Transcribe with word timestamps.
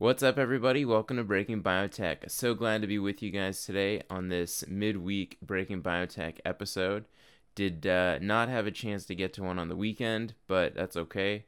What's 0.00 0.22
up, 0.22 0.38
everybody? 0.38 0.84
Welcome 0.84 1.16
to 1.16 1.24
Breaking 1.24 1.60
Biotech. 1.60 2.30
So 2.30 2.54
glad 2.54 2.82
to 2.82 2.86
be 2.86 3.00
with 3.00 3.20
you 3.20 3.32
guys 3.32 3.64
today 3.64 4.02
on 4.08 4.28
this 4.28 4.64
midweek 4.68 5.38
Breaking 5.42 5.82
Biotech 5.82 6.38
episode. 6.44 7.06
Did 7.56 7.84
uh, 7.84 8.20
not 8.20 8.48
have 8.48 8.68
a 8.68 8.70
chance 8.70 9.06
to 9.06 9.16
get 9.16 9.32
to 9.32 9.42
one 9.42 9.58
on 9.58 9.68
the 9.68 9.74
weekend, 9.74 10.34
but 10.46 10.76
that's 10.76 10.96
okay. 10.96 11.46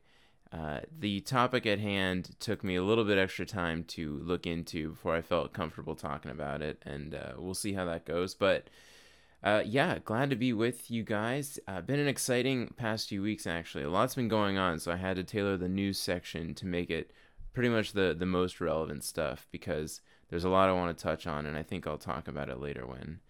Uh, 0.53 0.81
the 0.99 1.21
topic 1.21 1.65
at 1.65 1.79
hand 1.79 2.35
took 2.41 2.65
me 2.65 2.75
a 2.75 2.83
little 2.83 3.05
bit 3.05 3.19
extra 3.19 3.47
time 3.47 3.85
to 3.85 4.19
look 4.25 4.49
into 4.49 4.91
before 4.91 5.15
I 5.15 5.23
felt 5.23 5.53
comfortable 5.53 5.95
talking 5.95 6.33
about 6.33 6.61
it, 6.61 6.83
and 6.85 7.15
uh, 7.15 7.35
we'll 7.39 7.55
see 7.55 7.75
how 7.75 7.85
that 7.85 8.05
goes. 8.05 8.35
But 8.35 8.69
uh, 9.45 9.63
yeah, 9.65 10.01
glad 10.05 10.29
to 10.31 10.37
be 10.37 10.53
with 10.53 10.91
you 10.91 11.05
guys. 11.05 11.61
Uh, 11.69 11.83
been 11.83 12.01
an 12.01 12.09
exciting 12.09 12.75
past 12.77 13.11
few 13.11 13.23
weeks, 13.23 13.47
actually. 13.47 13.85
A 13.85 13.91
lot's 13.91 14.17
been 14.17 14.27
going 14.27 14.59
on, 14.59 14.81
so 14.81 14.91
I 14.91 14.97
had 14.97 15.15
to 15.19 15.23
tailor 15.23 15.57
the 15.57 15.69
news 15.69 16.01
section 16.01 16.53
to 16.57 16.67
make 16.67 16.91
it 16.91 17.13
pretty 17.53 17.69
much 17.69 17.93
the, 17.93 18.15
the 18.19 18.27
most 18.27 18.61
relevant 18.61 19.05
stuff 19.05 19.47
because 19.51 20.01
there's 20.29 20.45
a 20.45 20.49
lot 20.49 20.69
I 20.69 20.73
want 20.73 20.97
to 20.97 21.03
touch 21.03 21.27
on, 21.27 21.47
and 21.47 21.57
I 21.57 21.63
think 21.63 21.87
I'll 21.87 21.99
talk 21.99 22.29
about 22.29 22.49
it 22.49 22.61
later 22.61 22.87
when 22.87 23.21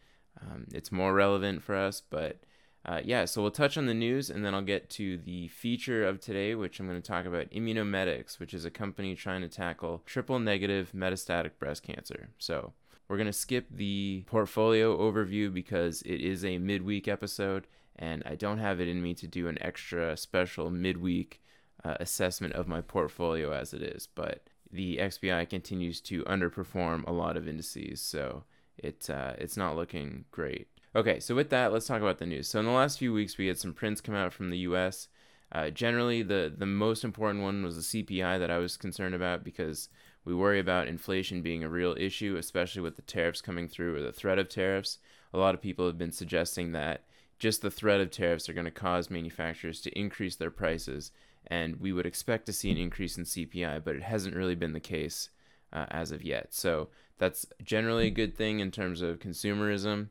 um, 0.41 0.67
it's 0.73 0.93
more 0.93 1.15
relevant 1.15 1.63
for 1.63 1.75
us. 1.75 2.03
But 2.09 2.41
uh, 2.85 3.01
yeah, 3.05 3.25
so 3.27 3.43
we'll 3.43 3.51
touch 3.51 3.77
on 3.77 3.87
the 3.87 3.95
news 3.95 4.31
and 4.31 4.45
then 4.45 4.55
I'll 4.55 4.63
get 4.63 4.89
to 4.91 5.19
the 5.19 5.49
feature 5.49 6.07
of 6.07 6.21
today, 6.21 6.55
which 6.55 6.81
I'm 6.81 6.89
going 6.89 7.01
to 7.01 7.07
talk 7.07 7.27
about 7.27 7.51
Immunomedics, 7.51 8.39
which 8.39 8.55
is 8.55 8.65
a 8.65 8.71
company 8.71 9.15
trying 9.15 9.43
to 9.43 9.49
tackle 9.49 10.03
triple 10.07 10.39
negative 10.39 10.93
metastatic 10.95 11.53
breast 11.59 11.83
cancer. 11.83 12.31
So 12.39 12.73
we're 13.07 13.19
going 13.19 13.27
to 13.27 13.33
skip 13.33 13.67
the 13.71 14.25
portfolio 14.27 14.97
overview 14.97 15.53
because 15.53 16.01
it 16.03 16.23
is 16.23 16.45
a 16.45 16.59
midweek 16.59 17.07
episode 17.07 17.67
and 17.97 18.23
I 18.25 18.35
don't 18.35 18.59
have 18.59 18.81
it 18.81 18.89
in 18.89 19.03
me 19.03 19.13
to 19.15 19.27
do 19.27 19.49
an 19.49 19.59
extra 19.61 20.17
special 20.17 20.71
midweek 20.71 21.43
uh, 21.85 21.97
assessment 22.01 22.55
of 22.55 22.69
my 22.69 22.81
portfolio 22.81 23.53
as 23.53 23.73
it 23.73 23.83
is. 23.83 24.07
But 24.07 24.49
the 24.73 24.99
XBI 24.99 25.49
continues 25.49 26.01
to 26.03 26.23
underperform 26.25 27.07
a 27.07 27.13
lot 27.13 27.37
of 27.37 27.49
indices, 27.49 28.01
so 28.01 28.45
it, 28.79 29.09
uh, 29.11 29.35
it's 29.39 29.57
not 29.57 29.77
looking 29.77 30.25
great. 30.31 30.69
Okay, 30.95 31.21
so 31.21 31.35
with 31.35 31.51
that, 31.51 31.73
let's 31.73 31.87
talk 31.87 32.03
about 32.03 32.19
the 32.19 32.27
news. 32.27 32.49
So 32.49 32.59
in 32.59 32.67
the 32.67 32.73
last 32.73 32.99
few 32.99 33.13
weeks, 33.13 33.39
we 33.39 33.47
had 33.47 33.59
some 33.59 33.73
prints 33.73 34.01
come 34.01 34.15
out 34.15 34.33
from 34.33 34.51
the 34.51 34.59
U.S. 34.59 35.09
Uh, 35.53 35.71
generally, 35.71 36.23
the 36.23 36.53
the 36.57 36.67
most 36.67 37.05
important 37.05 37.43
one 37.43 37.63
was 37.63 37.77
the 37.77 38.03
CPI 38.05 38.39
that 38.39 38.51
I 38.51 38.59
was 38.59 38.77
concerned 38.77 39.15
about 39.15 39.45
because 39.45 39.89
we 40.25 40.35
worry 40.35 40.61
about 40.61 40.89
inflation 40.89 41.43
being 41.43 41.65
a 41.65 41.69
real 41.69 41.95
issue, 41.99 42.37
especially 42.37 42.83
with 42.83 42.97
the 42.97 43.03
tariffs 43.03 43.41
coming 43.41 43.69
through 43.69 43.97
or 43.97 44.03
the 44.03 44.13
threat 44.13 44.39
of 44.39 44.49
tariffs. 44.49 44.99
A 45.33 45.39
lot 45.39 45.55
of 45.55 45.63
people 45.63 45.87
have 45.87 45.99
been 45.99 46.13
suggesting 46.13 46.73
that 46.73 47.05
just 47.39 47.63
the 47.63 47.71
threat 47.71 48.01
of 48.01 48.11
tariffs 48.11 48.49
are 48.49 48.53
going 48.53 48.67
to 48.67 48.71
cause 48.71 49.11
manufacturers 49.11 49.81
to 49.81 49.99
increase 49.99 50.37
their 50.37 50.51
prices, 50.51 51.11
and 51.47 51.81
we 51.81 51.93
would 51.93 52.07
expect 52.07 52.47
to 52.47 52.53
see 52.53 52.71
an 52.71 52.77
increase 52.77 53.17
in 53.17 53.25
CPI, 53.25 53.83
but 53.85 53.97
it 53.97 54.03
hasn't 54.03 54.37
really 54.37 54.55
been 54.55 54.73
the 54.73 54.81
case 54.81 55.31
uh, 55.73 55.87
as 55.91 56.11
of 56.11 56.23
yet. 56.23 56.55
So 56.55 56.89
that's 57.19 57.47
generally 57.63 58.07
a 58.07 58.11
good 58.11 58.37
thing 58.37 58.61
in 58.61 58.71
terms 58.71 59.03
of 59.03 59.19
consumerism. 59.19 60.09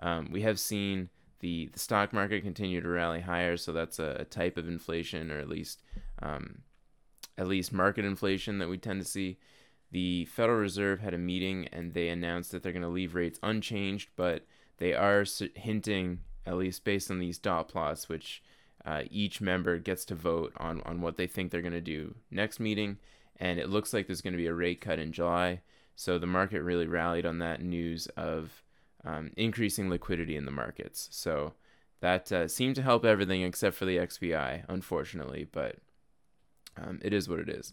Um, 0.00 0.28
we 0.30 0.42
have 0.42 0.58
seen 0.58 1.08
the, 1.40 1.70
the 1.72 1.78
stock 1.78 2.12
market 2.12 2.42
continue 2.42 2.80
to 2.80 2.88
rally 2.88 3.20
higher, 3.20 3.56
so 3.56 3.72
that's 3.72 3.98
a, 3.98 4.16
a 4.20 4.24
type 4.24 4.56
of 4.56 4.68
inflation, 4.68 5.30
or 5.30 5.38
at 5.38 5.48
least 5.48 5.82
um, 6.20 6.62
at 7.38 7.48
least 7.48 7.72
market 7.72 8.04
inflation 8.04 8.58
that 8.58 8.68
we 8.68 8.78
tend 8.78 9.00
to 9.00 9.08
see. 9.08 9.38
The 9.90 10.24
Federal 10.26 10.58
Reserve 10.58 11.00
had 11.00 11.14
a 11.14 11.18
meeting 11.18 11.68
and 11.72 11.92
they 11.92 12.08
announced 12.08 12.52
that 12.52 12.62
they're 12.62 12.72
going 12.72 12.82
to 12.82 12.88
leave 12.88 13.14
rates 13.14 13.38
unchanged, 13.42 14.10
but 14.16 14.46
they 14.78 14.94
are 14.94 15.24
hinting, 15.54 16.20
at 16.46 16.56
least 16.56 16.84
based 16.84 17.10
on 17.10 17.18
these 17.18 17.38
dot 17.38 17.68
plots, 17.68 18.08
which 18.08 18.42
uh, 18.84 19.02
each 19.10 19.40
member 19.40 19.78
gets 19.78 20.04
to 20.06 20.14
vote 20.14 20.52
on, 20.56 20.80
on 20.82 21.00
what 21.00 21.16
they 21.16 21.26
think 21.26 21.50
they're 21.50 21.62
going 21.62 21.72
to 21.72 21.80
do 21.80 22.14
next 22.30 22.60
meeting. 22.60 22.98
And 23.38 23.58
it 23.58 23.68
looks 23.68 23.92
like 23.92 24.06
there's 24.06 24.20
going 24.20 24.32
to 24.32 24.38
be 24.38 24.46
a 24.46 24.54
rate 24.54 24.80
cut 24.80 24.98
in 24.98 25.12
July. 25.12 25.60
So 25.96 26.18
the 26.18 26.26
market 26.26 26.62
really 26.62 26.86
rallied 26.86 27.26
on 27.26 27.38
that 27.38 27.62
news 27.62 28.06
of 28.16 28.62
um, 29.04 29.30
increasing 29.36 29.90
liquidity 29.90 30.36
in 30.36 30.44
the 30.44 30.50
markets. 30.50 31.08
So 31.10 31.54
that 32.00 32.30
uh, 32.32 32.48
seemed 32.48 32.76
to 32.76 32.82
help 32.82 33.04
everything 33.04 33.42
except 33.42 33.76
for 33.76 33.84
the 33.84 33.96
XBI, 33.96 34.64
unfortunately, 34.68 35.46
but 35.50 35.76
um, 36.76 36.98
it 37.02 37.12
is 37.12 37.28
what 37.28 37.38
it 37.38 37.48
is. 37.48 37.72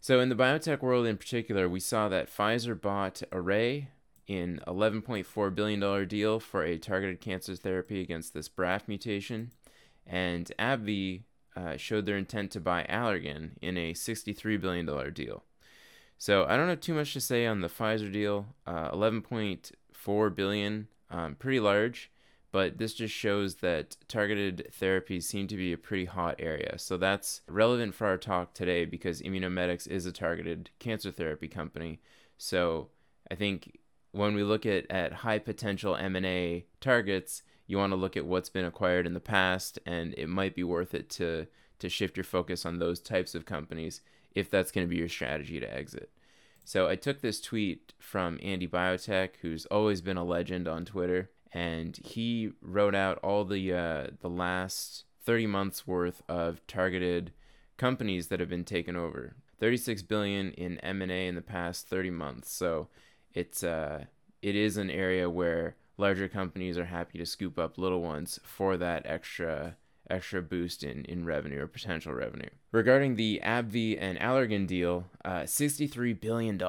So 0.00 0.20
in 0.20 0.28
the 0.28 0.34
biotech 0.34 0.82
world 0.82 1.06
in 1.06 1.16
particular, 1.16 1.68
we 1.68 1.80
saw 1.80 2.08
that 2.08 2.30
Pfizer 2.30 2.80
bought 2.80 3.22
Array 3.32 3.88
in 4.26 4.60
$11.4 4.66 5.54
billion 5.54 6.08
deal 6.08 6.40
for 6.40 6.62
a 6.62 6.78
targeted 6.78 7.20
cancer 7.20 7.56
therapy 7.56 8.00
against 8.00 8.34
this 8.34 8.48
BRAF 8.48 8.88
mutation, 8.88 9.52
and 10.06 10.50
AbbVie 10.58 11.22
uh, 11.56 11.76
showed 11.76 12.06
their 12.06 12.16
intent 12.16 12.50
to 12.52 12.60
buy 12.60 12.86
Allergan 12.88 13.52
in 13.60 13.76
a 13.76 13.94
$63 13.94 14.60
billion 14.60 15.12
deal. 15.12 15.44
So 16.18 16.44
I 16.44 16.56
don't 16.56 16.68
have 16.68 16.80
too 16.80 16.94
much 16.94 17.12
to 17.14 17.20
say 17.20 17.46
on 17.46 17.60
the 17.60 17.68
Pfizer 17.68 18.12
deal. 18.12 18.46
Uh, 18.66 18.90
11.4 18.90 20.34
billion, 20.34 20.88
um, 21.10 21.34
pretty 21.34 21.60
large, 21.60 22.10
but 22.52 22.78
this 22.78 22.94
just 22.94 23.14
shows 23.14 23.56
that 23.56 23.96
targeted 24.08 24.70
therapies 24.78 25.24
seem 25.24 25.46
to 25.48 25.56
be 25.56 25.72
a 25.72 25.78
pretty 25.78 26.06
hot 26.06 26.36
area. 26.38 26.78
So 26.78 26.96
that's 26.96 27.42
relevant 27.48 27.94
for 27.94 28.06
our 28.06 28.18
talk 28.18 28.54
today 28.54 28.84
because 28.84 29.20
Immunomedics 29.20 29.86
is 29.86 30.06
a 30.06 30.12
targeted 30.12 30.70
cancer 30.78 31.10
therapy 31.10 31.48
company. 31.48 32.00
So 32.38 32.88
I 33.30 33.34
think 33.34 33.78
when 34.12 34.34
we 34.34 34.42
look 34.42 34.64
at, 34.64 34.90
at 34.90 35.12
high 35.12 35.38
potential 35.38 35.96
M&A 35.96 36.64
targets, 36.80 37.42
you 37.66 37.78
want 37.78 37.92
to 37.92 37.96
look 37.96 38.16
at 38.16 38.26
what's 38.26 38.48
been 38.48 38.64
acquired 38.64 39.06
in 39.06 39.14
the 39.14 39.20
past 39.20 39.78
and 39.86 40.14
it 40.14 40.28
might 40.28 40.54
be 40.54 40.64
worth 40.64 40.94
it 40.94 41.08
to 41.10 41.46
to 41.78 41.88
shift 41.88 42.16
your 42.16 42.24
focus 42.24 42.64
on 42.64 42.78
those 42.78 43.00
types 43.00 43.34
of 43.34 43.44
companies 43.44 44.00
if 44.34 44.50
that's 44.50 44.70
going 44.70 44.86
to 44.86 44.90
be 44.90 44.96
your 44.96 45.08
strategy 45.08 45.60
to 45.60 45.74
exit. 45.74 46.10
So 46.64 46.88
I 46.88 46.96
took 46.96 47.20
this 47.20 47.40
tweet 47.40 47.92
from 47.98 48.40
Andy 48.42 48.66
Biotech, 48.66 49.36
who's 49.42 49.66
always 49.66 50.00
been 50.00 50.16
a 50.16 50.24
legend 50.24 50.66
on 50.66 50.84
Twitter, 50.84 51.30
and 51.52 51.96
he 52.04 52.50
wrote 52.60 52.94
out 52.94 53.18
all 53.18 53.44
the 53.44 53.72
uh, 53.72 54.06
the 54.20 54.30
last 54.30 55.04
30 55.24 55.46
months 55.46 55.86
worth 55.86 56.22
of 56.28 56.66
targeted 56.66 57.32
companies 57.76 58.28
that 58.28 58.40
have 58.40 58.48
been 58.48 58.64
taken 58.64 58.96
over. 58.96 59.36
36 59.58 60.02
billion 60.02 60.50
in 60.52 60.78
M&A 60.78 61.28
in 61.28 61.34
the 61.34 61.42
past 61.42 61.88
30 61.88 62.10
months. 62.10 62.52
So 62.52 62.88
it's 63.32 63.62
uh 63.62 64.04
it 64.42 64.54
is 64.54 64.76
an 64.76 64.90
area 64.90 65.28
where 65.28 65.76
larger 65.98 66.28
companies 66.28 66.78
are 66.78 66.86
happy 66.86 67.18
to 67.18 67.26
scoop 67.26 67.58
up 67.58 67.78
little 67.78 68.02
ones 68.02 68.38
for 68.42 68.76
that 68.76 69.04
extra 69.06 69.76
extra 70.08 70.40
boost 70.40 70.84
in, 70.84 71.04
in 71.06 71.24
revenue 71.24 71.60
or 71.60 71.66
potential 71.66 72.12
revenue. 72.12 72.48
Regarding 72.70 73.16
the 73.16 73.40
AbbVie 73.44 73.98
and 74.00 74.18
Allergan 74.18 74.66
deal, 74.66 75.04
uh, 75.24 75.40
$63 75.40 76.20
billion. 76.20 76.60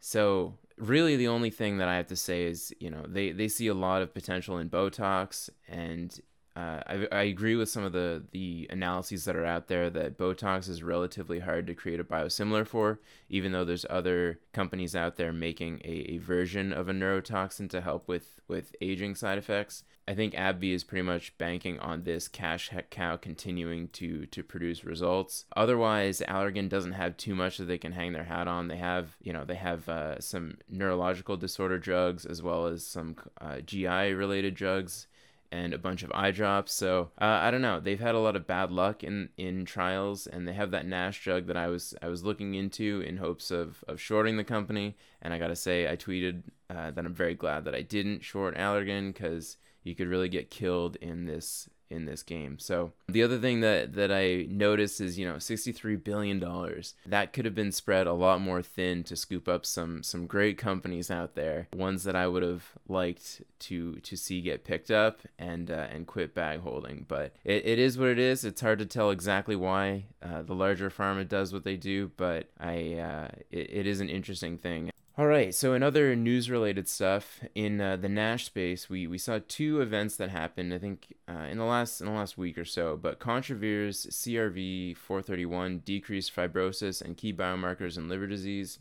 So 0.00 0.54
really 0.76 1.16
the 1.16 1.28
only 1.28 1.50
thing 1.50 1.78
that 1.78 1.88
I 1.88 1.96
have 1.96 2.08
to 2.08 2.16
say 2.16 2.44
is, 2.44 2.74
you 2.78 2.90
know, 2.90 3.04
they, 3.08 3.32
they 3.32 3.48
see 3.48 3.68
a 3.68 3.74
lot 3.74 4.02
of 4.02 4.12
potential 4.12 4.58
in 4.58 4.68
Botox 4.68 5.48
and 5.68 6.20
uh, 6.56 6.80
I, 6.86 7.08
I 7.12 7.22
agree 7.24 7.54
with 7.54 7.68
some 7.68 7.84
of 7.84 7.92
the, 7.92 8.22
the 8.30 8.66
analyses 8.70 9.26
that 9.26 9.36
are 9.36 9.44
out 9.44 9.68
there 9.68 9.90
that 9.90 10.16
Botox 10.16 10.70
is 10.70 10.82
relatively 10.82 11.38
hard 11.38 11.66
to 11.66 11.74
create 11.74 12.00
a 12.00 12.04
biosimilar 12.04 12.66
for, 12.66 12.98
even 13.28 13.52
though 13.52 13.66
there's 13.66 13.84
other 13.90 14.40
companies 14.54 14.96
out 14.96 15.16
there 15.16 15.34
making 15.34 15.82
a, 15.84 16.12
a 16.12 16.18
version 16.18 16.72
of 16.72 16.88
a 16.88 16.94
neurotoxin 16.94 17.68
to 17.68 17.82
help 17.82 18.08
with, 18.08 18.40
with 18.48 18.74
aging 18.80 19.14
side 19.14 19.36
effects. 19.36 19.84
I 20.08 20.14
think 20.14 20.32
AbbVie 20.32 20.72
is 20.72 20.82
pretty 20.82 21.02
much 21.02 21.36
banking 21.36 21.78
on 21.80 22.04
this 22.04 22.26
cash 22.26 22.70
cow 22.90 23.16
continuing 23.16 23.88
to 23.88 24.24
to 24.26 24.44
produce 24.44 24.84
results. 24.84 25.46
Otherwise, 25.56 26.22
Allergan 26.28 26.68
doesn't 26.68 26.92
have 26.92 27.16
too 27.16 27.34
much 27.34 27.58
that 27.58 27.64
they 27.64 27.76
can 27.76 27.90
hang 27.90 28.12
their 28.12 28.22
hat 28.22 28.46
on. 28.46 28.68
They 28.68 28.76
have, 28.76 29.16
you 29.20 29.32
know, 29.32 29.44
they 29.44 29.56
have 29.56 29.88
uh, 29.88 30.20
some 30.20 30.58
neurological 30.70 31.36
disorder 31.36 31.78
drugs 31.78 32.24
as 32.24 32.40
well 32.40 32.66
as 32.66 32.86
some 32.86 33.16
uh, 33.40 33.58
GI 33.58 34.14
related 34.14 34.54
drugs 34.54 35.08
and 35.50 35.72
a 35.72 35.78
bunch 35.78 36.02
of 36.02 36.12
eye 36.12 36.30
drops. 36.30 36.72
So 36.72 37.10
uh, 37.20 37.40
I 37.42 37.50
don't 37.50 37.62
know. 37.62 37.80
They've 37.80 38.00
had 38.00 38.14
a 38.14 38.20
lot 38.20 38.36
of 38.36 38.46
bad 38.46 38.70
luck 38.70 39.04
in 39.04 39.28
in 39.36 39.64
trials, 39.64 40.26
and 40.26 40.46
they 40.46 40.52
have 40.54 40.70
that 40.70 40.86
NASH 40.86 41.22
drug 41.22 41.46
that 41.46 41.56
I 41.56 41.68
was 41.68 41.94
I 42.02 42.08
was 42.08 42.24
looking 42.24 42.54
into 42.54 43.02
in 43.06 43.16
hopes 43.16 43.50
of 43.50 43.84
of 43.88 44.00
shorting 44.00 44.36
the 44.36 44.44
company. 44.44 44.96
And 45.22 45.32
I 45.32 45.38
gotta 45.38 45.56
say, 45.56 45.90
I 45.90 45.96
tweeted 45.96 46.42
uh, 46.70 46.90
that 46.90 47.04
I'm 47.04 47.14
very 47.14 47.34
glad 47.34 47.64
that 47.64 47.74
I 47.74 47.82
didn't 47.82 48.24
short 48.24 48.56
Allergan 48.56 49.12
because 49.12 49.56
you 49.82 49.94
could 49.94 50.08
really 50.08 50.28
get 50.28 50.50
killed 50.50 50.96
in 50.96 51.26
this 51.26 51.68
in 51.90 52.04
this 52.04 52.22
game. 52.22 52.58
So 52.58 52.92
the 53.08 53.22
other 53.22 53.38
thing 53.38 53.60
that 53.60 53.94
that 53.94 54.10
I 54.10 54.46
noticed 54.48 55.00
is, 55.00 55.18
you 55.18 55.26
know, 55.26 55.38
63 55.38 55.96
billion 55.96 56.38
dollars. 56.38 56.94
That 57.06 57.32
could 57.32 57.44
have 57.44 57.54
been 57.54 57.72
spread 57.72 58.06
a 58.06 58.12
lot 58.12 58.40
more 58.40 58.62
thin 58.62 59.04
to 59.04 59.16
scoop 59.16 59.48
up 59.48 59.64
some 59.64 60.02
some 60.02 60.26
great 60.26 60.58
companies 60.58 61.10
out 61.10 61.34
there, 61.34 61.68
ones 61.74 62.04
that 62.04 62.16
I 62.16 62.26
would 62.26 62.42
have 62.42 62.72
liked 62.88 63.42
to 63.60 63.96
to 63.96 64.16
see 64.16 64.40
get 64.40 64.64
picked 64.64 64.90
up 64.90 65.20
and 65.38 65.70
uh, 65.70 65.86
and 65.90 66.06
quit 66.06 66.34
bag 66.34 66.60
holding. 66.60 67.04
But 67.08 67.34
it, 67.44 67.66
it 67.66 67.78
is 67.78 67.98
what 67.98 68.08
it 68.08 68.18
is. 68.18 68.44
It's 68.44 68.60
hard 68.60 68.78
to 68.80 68.86
tell 68.86 69.10
exactly 69.10 69.56
why 69.56 70.06
uh, 70.22 70.42
the 70.42 70.54
larger 70.54 70.90
pharma 70.90 71.28
does 71.28 71.52
what 71.52 71.64
they 71.64 71.76
do, 71.76 72.10
but 72.16 72.48
I 72.58 72.94
uh, 72.94 73.28
it, 73.50 73.70
it 73.70 73.86
is 73.86 74.00
an 74.00 74.08
interesting 74.08 74.58
thing. 74.58 74.90
All 75.18 75.26
right, 75.26 75.54
so 75.54 75.72
in 75.72 75.82
other 75.82 76.14
news 76.14 76.50
related 76.50 76.86
stuff 76.86 77.40
in 77.54 77.80
uh, 77.80 77.96
the 77.96 78.08
NASH 78.08 78.44
space, 78.44 78.90
we, 78.90 79.06
we 79.06 79.16
saw 79.16 79.40
two 79.48 79.80
events 79.80 80.16
that 80.16 80.28
happened, 80.28 80.74
I 80.74 80.78
think, 80.78 81.16
uh, 81.26 81.46
in 81.50 81.56
the 81.56 81.64
last 81.64 82.02
in 82.02 82.06
the 82.06 82.12
last 82.12 82.36
week 82.36 82.58
or 82.58 82.66
so. 82.66 82.98
But 82.98 83.18
ContraVir's 83.18 84.08
CRV 84.08 84.94
431 84.94 85.78
decreased 85.86 86.36
fibrosis 86.36 87.00
and 87.00 87.16
key 87.16 87.32
biomarkers 87.32 87.96
in 87.96 88.10
liver 88.10 88.26
disease 88.26 88.78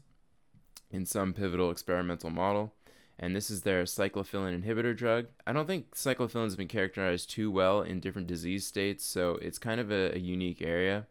in 0.92 1.06
some 1.06 1.32
pivotal 1.32 1.72
experimental 1.72 2.30
model. 2.30 2.74
And 3.18 3.34
this 3.34 3.50
is 3.50 3.62
their 3.62 3.84
cyclophilin 3.84 4.62
inhibitor 4.62 4.94
drug. 4.96 5.28
I 5.48 5.54
don't 5.54 5.68
think 5.68 5.96
cyclophilin 5.96 6.44
has 6.44 6.58
been 6.58 6.68
characterized 6.68 7.30
too 7.30 7.50
well 7.50 7.82
in 7.82 8.02
different 8.02 8.28
disease 8.28 8.68
states, 8.68 9.06
so 9.06 9.40
it's 9.42 9.58
kind 9.58 9.80
of 9.80 9.90
a, 9.90 10.14
a 10.14 10.20
unique 10.20 10.62
area 10.62 11.08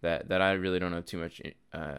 that, 0.00 0.28
that 0.30 0.42
I 0.42 0.50
really 0.54 0.80
don't 0.80 0.92
have 0.92 1.06
too 1.06 1.18
much 1.18 1.40
uh, 1.72 1.98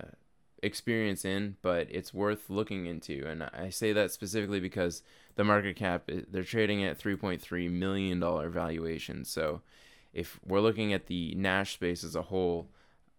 experience 0.65 1.23
in, 1.23 1.55
but 1.61 1.87
it's 1.89 2.13
worth 2.13 2.49
looking 2.49 2.87
into. 2.87 3.25
And 3.25 3.43
I 3.43 3.69
say 3.69 3.93
that 3.93 4.11
specifically 4.11 4.59
because 4.59 5.03
the 5.35 5.43
market 5.43 5.75
cap 5.75 6.09
they're 6.29 6.43
trading 6.43 6.83
at 6.83 6.99
3.3 6.99 7.71
million 7.71 8.19
dollar 8.19 8.49
valuation. 8.49 9.23
So 9.25 9.61
if 10.13 10.39
we're 10.45 10.61
looking 10.61 10.93
at 10.93 11.07
the 11.07 11.35
NASH 11.35 11.73
space 11.73 12.03
as 12.03 12.15
a 12.15 12.23
whole, 12.23 12.69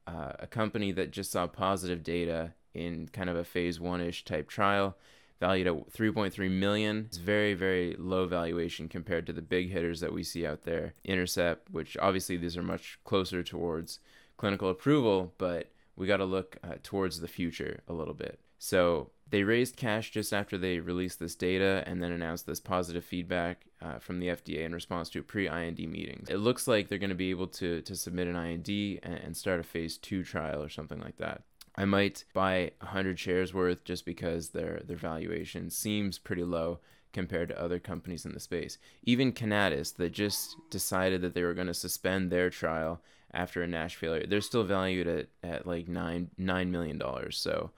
uh, 0.06 0.32
a 0.38 0.46
company 0.46 0.93
that 0.93 1.10
just 1.10 1.31
saw 1.31 1.46
positive 1.46 2.02
data 2.02 2.52
in 2.75 3.08
kind 3.12 3.31
of 3.31 3.37
a 3.37 3.44
phase 3.44 3.78
one 3.78 4.00
ish 4.00 4.25
type 4.25 4.48
trial, 4.48 4.96
valued 5.38 5.66
at 5.66 5.93
3.3 5.93 6.50
million. 6.50 7.04
It's 7.06 7.19
very 7.19 7.54
very 7.54 7.94
low 7.98 8.26
valuation 8.26 8.88
compared 8.88 9.26
to 9.26 9.32
the 9.32 9.43
big 9.43 9.70
hitters 9.70 10.00
that 10.00 10.12
we 10.12 10.22
see 10.22 10.46
out 10.46 10.62
there. 10.64 10.94
Intercept, 11.04 11.70
which 11.70 11.96
obviously 11.98 12.37
these 12.37 12.56
are 12.56 12.62
much 12.62 12.98
closer 13.04 13.43
towards 13.43 14.00
clinical 14.37 14.69
approval, 14.69 15.32
but 15.38 15.70
we 15.96 16.06
got 16.06 16.19
to 16.19 16.25
look 16.25 16.56
uh, 16.62 16.75
towards 16.82 17.20
the 17.20 17.28
future 17.28 17.81
a 17.88 17.93
little 17.93 18.14
bit. 18.14 18.38
So 18.58 19.10
they 19.28 19.43
raised 19.43 19.76
cash 19.76 20.10
just 20.10 20.32
after 20.32 20.56
they 20.56 20.78
released 20.78 21.19
this 21.19 21.34
data 21.34 21.82
and 21.87 22.02
then 22.02 22.12
announced 22.12 22.46
this 22.46 22.60
positive 22.60 23.04
feedback 23.04 23.66
uh, 23.82 23.98
from 23.98 24.20
the 24.20 24.28
FDA 24.28 24.60
in 24.64 24.75
response 24.75 25.10
to 25.10 25.20
a 25.20 25.22
pre-IND 25.22 25.78
meeting. 25.78 26.25
It 26.28 26.38
looks 26.38 26.69
like 26.69 26.88
they're 26.88 26.98
going 26.98 27.10
to 27.10 27.16
be 27.16 27.31
able 27.31 27.48
to 27.48 27.82
to 27.82 27.96
submit 27.96 28.28
an 28.28 28.37
IND 28.37 28.69
and, 29.02 29.14
and 29.14 29.37
start 29.37 29.60
a 29.60 29.64
phase 29.64 29.98
two 29.98 30.22
trial 30.22 30.62
or 30.62 30.69
something 30.69 31.00
like 31.00 31.16
that. 31.16 31.43
I 31.75 31.84
might 31.84 32.25
buy 32.32 32.72
100 32.81 33.19
shares 33.19 33.52
worth 33.52 33.84
just 33.84 34.06
because 34.06 34.50
their 34.50 34.81
their 34.87 34.96
valuation 34.96 35.70
seems 35.70 36.19
pretty 36.19 36.44
low 36.44 36.78
compared 37.12 37.48
to 37.48 37.60
other 37.60 37.78
companies 37.78 38.26
in 38.26 38.32
the 38.32 38.40
space. 38.40 38.78
Even 39.02 39.32
Conatus, 39.32 39.94
that 39.96 40.12
just 40.12 40.54
decided 40.70 41.22
that 41.22 41.34
they 41.34 41.43
were 41.43 41.54
going 41.54 41.66
to 41.66 41.75
suspend 41.75 42.31
their 42.31 42.50
trial 42.50 43.00
after 43.37 43.62
a 43.62 43.67
NASH 43.67 43.97
failure. 43.97 44.27
They're 44.27 44.41
still 44.41 44.65
valued 44.65 45.06
at, 45.06 45.27
at 45.43 45.67
like 45.67 45.87
nine 45.87 46.31
nine 46.38 46.71
million 46.73 46.99
dollars. 46.99 47.37
So 47.38 47.71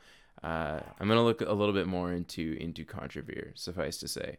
uh, 0.43 0.81
I'm 0.99 1.08
gonna 1.08 1.25
look 1.25 1.40
a 1.40 1.52
little 1.52 1.75
bit 1.75 1.87
more 1.87 2.12
into 2.12 2.56
into 2.60 2.84
ContraVir, 2.84 3.58
suffice 3.58 3.99
to 3.99 4.08
say. 4.08 4.38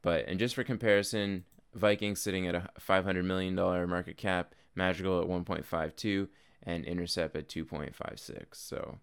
But 0.00 0.26
and 0.28 0.38
just 0.38 0.54
for 0.54 0.64
comparison, 0.64 1.44
Viking 1.74 2.16
sitting 2.16 2.46
at 2.46 2.54
a 2.54 2.70
500 2.78 3.24
million 3.24 3.56
dollar 3.56 3.86
market 3.86 4.16
cap, 4.16 4.54
Madrigal 4.74 5.20
at 5.20 5.28
1.52, 5.28 6.28
and 6.62 6.84
Intercept 6.84 7.36
at 7.36 7.48
2.56. 7.48 8.46
So. 8.52 8.98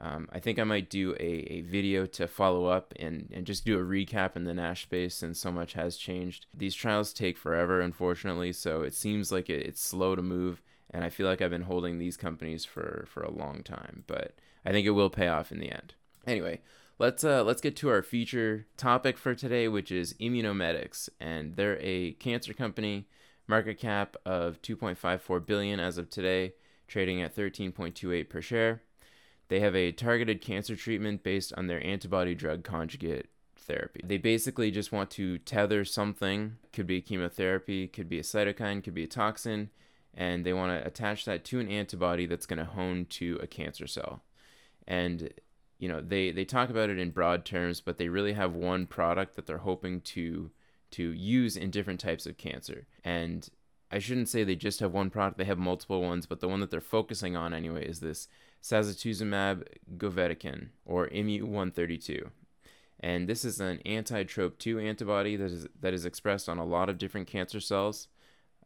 Um, 0.00 0.28
I 0.30 0.38
think 0.38 0.60
I 0.60 0.62
might 0.62 0.90
do 0.90 1.16
a, 1.18 1.24
a 1.24 1.60
video 1.62 2.06
to 2.06 2.28
follow 2.28 2.66
up 2.66 2.94
and, 3.00 3.32
and 3.34 3.44
just 3.44 3.64
do 3.64 3.80
a 3.80 3.82
recap 3.82 4.36
in 4.36 4.44
the 4.44 4.54
NASH 4.54 4.84
space 4.84 5.16
since 5.16 5.40
so 5.40 5.50
much 5.50 5.72
has 5.72 5.96
changed. 5.96 6.46
These 6.54 6.76
trials 6.76 7.12
take 7.12 7.36
forever, 7.36 7.80
unfortunately, 7.80 8.52
so 8.52 8.82
it 8.82 8.94
seems 8.94 9.32
like 9.32 9.50
it, 9.50 9.66
it's 9.66 9.82
slow 9.82 10.14
to 10.14 10.22
move 10.22 10.62
and 10.90 11.04
I 11.04 11.10
feel 11.10 11.26
like 11.26 11.42
I've 11.42 11.50
been 11.50 11.62
holding 11.62 11.98
these 11.98 12.16
companies 12.16 12.64
for 12.64 13.06
for 13.08 13.22
a 13.22 13.30
long 13.30 13.62
time, 13.62 14.04
but 14.06 14.34
I 14.64 14.72
think 14.72 14.86
it 14.86 14.90
will 14.90 15.10
pay 15.10 15.28
off 15.28 15.52
in 15.52 15.60
the 15.60 15.70
end. 15.70 15.94
Anyway, 16.26 16.60
let's 16.98 17.24
uh, 17.24 17.44
let's 17.44 17.60
get 17.60 17.76
to 17.76 17.88
our 17.88 18.02
feature 18.02 18.66
topic 18.76 19.16
for 19.18 19.34
today, 19.34 19.68
which 19.68 19.90
is 19.90 20.14
Immunomedics, 20.14 21.08
and 21.20 21.56
they're 21.56 21.78
a 21.80 22.12
cancer 22.12 22.52
company, 22.52 23.08
market 23.46 23.78
cap 23.78 24.16
of 24.24 24.60
2.54 24.62 25.46
billion 25.46 25.80
as 25.80 25.98
of 25.98 26.10
today, 26.10 26.54
trading 26.86 27.22
at 27.22 27.34
13.28 27.36 28.28
per 28.28 28.40
share. 28.40 28.82
They 29.48 29.60
have 29.60 29.74
a 29.74 29.92
targeted 29.92 30.42
cancer 30.42 30.76
treatment 30.76 31.22
based 31.22 31.54
on 31.56 31.66
their 31.66 31.84
antibody 31.84 32.34
drug 32.34 32.64
conjugate 32.64 33.28
therapy. 33.56 34.00
They 34.04 34.18
basically 34.18 34.70
just 34.70 34.92
want 34.92 35.10
to 35.12 35.38
tether 35.38 35.84
something, 35.84 36.56
could 36.72 36.86
be 36.86 37.00
chemotherapy, 37.00 37.88
could 37.88 38.08
be 38.08 38.18
a 38.18 38.22
cytokine, 38.22 38.84
could 38.84 38.94
be 38.94 39.04
a 39.04 39.08
toxin, 39.08 39.70
and 40.18 40.44
they 40.44 40.52
want 40.52 40.72
to 40.72 40.86
attach 40.86 41.24
that 41.24 41.44
to 41.44 41.60
an 41.60 41.68
antibody 41.68 42.26
that's 42.26 42.44
going 42.44 42.58
to 42.58 42.64
hone 42.64 43.06
to 43.06 43.38
a 43.40 43.46
cancer 43.46 43.86
cell. 43.86 44.24
And 44.86 45.32
you 45.78 45.88
know, 45.88 46.00
they 46.00 46.32
they 46.32 46.44
talk 46.44 46.70
about 46.70 46.90
it 46.90 46.98
in 46.98 47.10
broad 47.10 47.44
terms, 47.44 47.80
but 47.80 47.98
they 47.98 48.08
really 48.08 48.32
have 48.32 48.52
one 48.52 48.86
product 48.86 49.36
that 49.36 49.46
they're 49.46 49.58
hoping 49.58 50.00
to 50.02 50.50
to 50.90 51.12
use 51.12 51.56
in 51.56 51.70
different 51.70 52.00
types 52.00 52.26
of 52.26 52.36
cancer. 52.36 52.88
And 53.04 53.48
I 53.92 54.00
shouldn't 54.00 54.28
say 54.28 54.42
they 54.42 54.56
just 54.56 54.80
have 54.80 54.92
one 54.92 55.08
product, 55.08 55.38
they 55.38 55.44
have 55.44 55.58
multiple 55.58 56.02
ones, 56.02 56.26
but 56.26 56.40
the 56.40 56.48
one 56.48 56.60
that 56.60 56.70
they're 56.70 56.80
focusing 56.80 57.36
on 57.36 57.54
anyway 57.54 57.86
is 57.86 58.00
this 58.00 58.26
sacituzumab 58.60 59.66
govitecan 59.96 60.70
or 60.84 61.08
MU132. 61.08 62.28
And 62.98 63.28
this 63.28 63.44
is 63.44 63.60
an 63.60 63.78
anti-TROP2 63.86 64.82
antibody 64.82 65.36
that 65.36 65.52
is 65.52 65.68
that 65.80 65.94
is 65.94 66.04
expressed 66.04 66.48
on 66.48 66.58
a 66.58 66.64
lot 66.64 66.88
of 66.88 66.98
different 66.98 67.28
cancer 67.28 67.60
cells. 67.60 68.08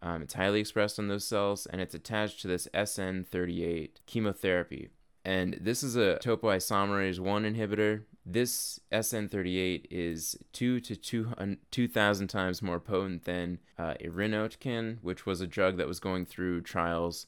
Um, 0.02 0.20
it's 0.22 0.34
highly 0.34 0.60
expressed 0.60 0.98
on 0.98 1.08
those 1.08 1.24
cells, 1.24 1.66
and 1.66 1.80
it's 1.80 1.94
attached 1.94 2.42
to 2.42 2.48
this 2.48 2.66
SN38 2.74 3.90
chemotherapy. 4.06 4.90
And 5.24 5.58
this 5.60 5.84
is 5.84 5.94
a 5.94 6.18
topoisomerase 6.20 7.20
1 7.20 7.44
inhibitor. 7.44 8.02
This 8.26 8.80
SN38 8.90 9.86
is 9.90 10.36
2 10.52 10.80
to 10.80 10.96
2,000 11.70 12.28
times 12.28 12.62
more 12.62 12.80
potent 12.80 13.24
than 13.24 13.60
uh, 13.78 13.94
irinotecan, 14.00 14.98
which 15.02 15.24
was 15.24 15.40
a 15.40 15.46
drug 15.46 15.76
that 15.76 15.86
was 15.86 16.00
going 16.00 16.26
through 16.26 16.62
trials. 16.62 17.26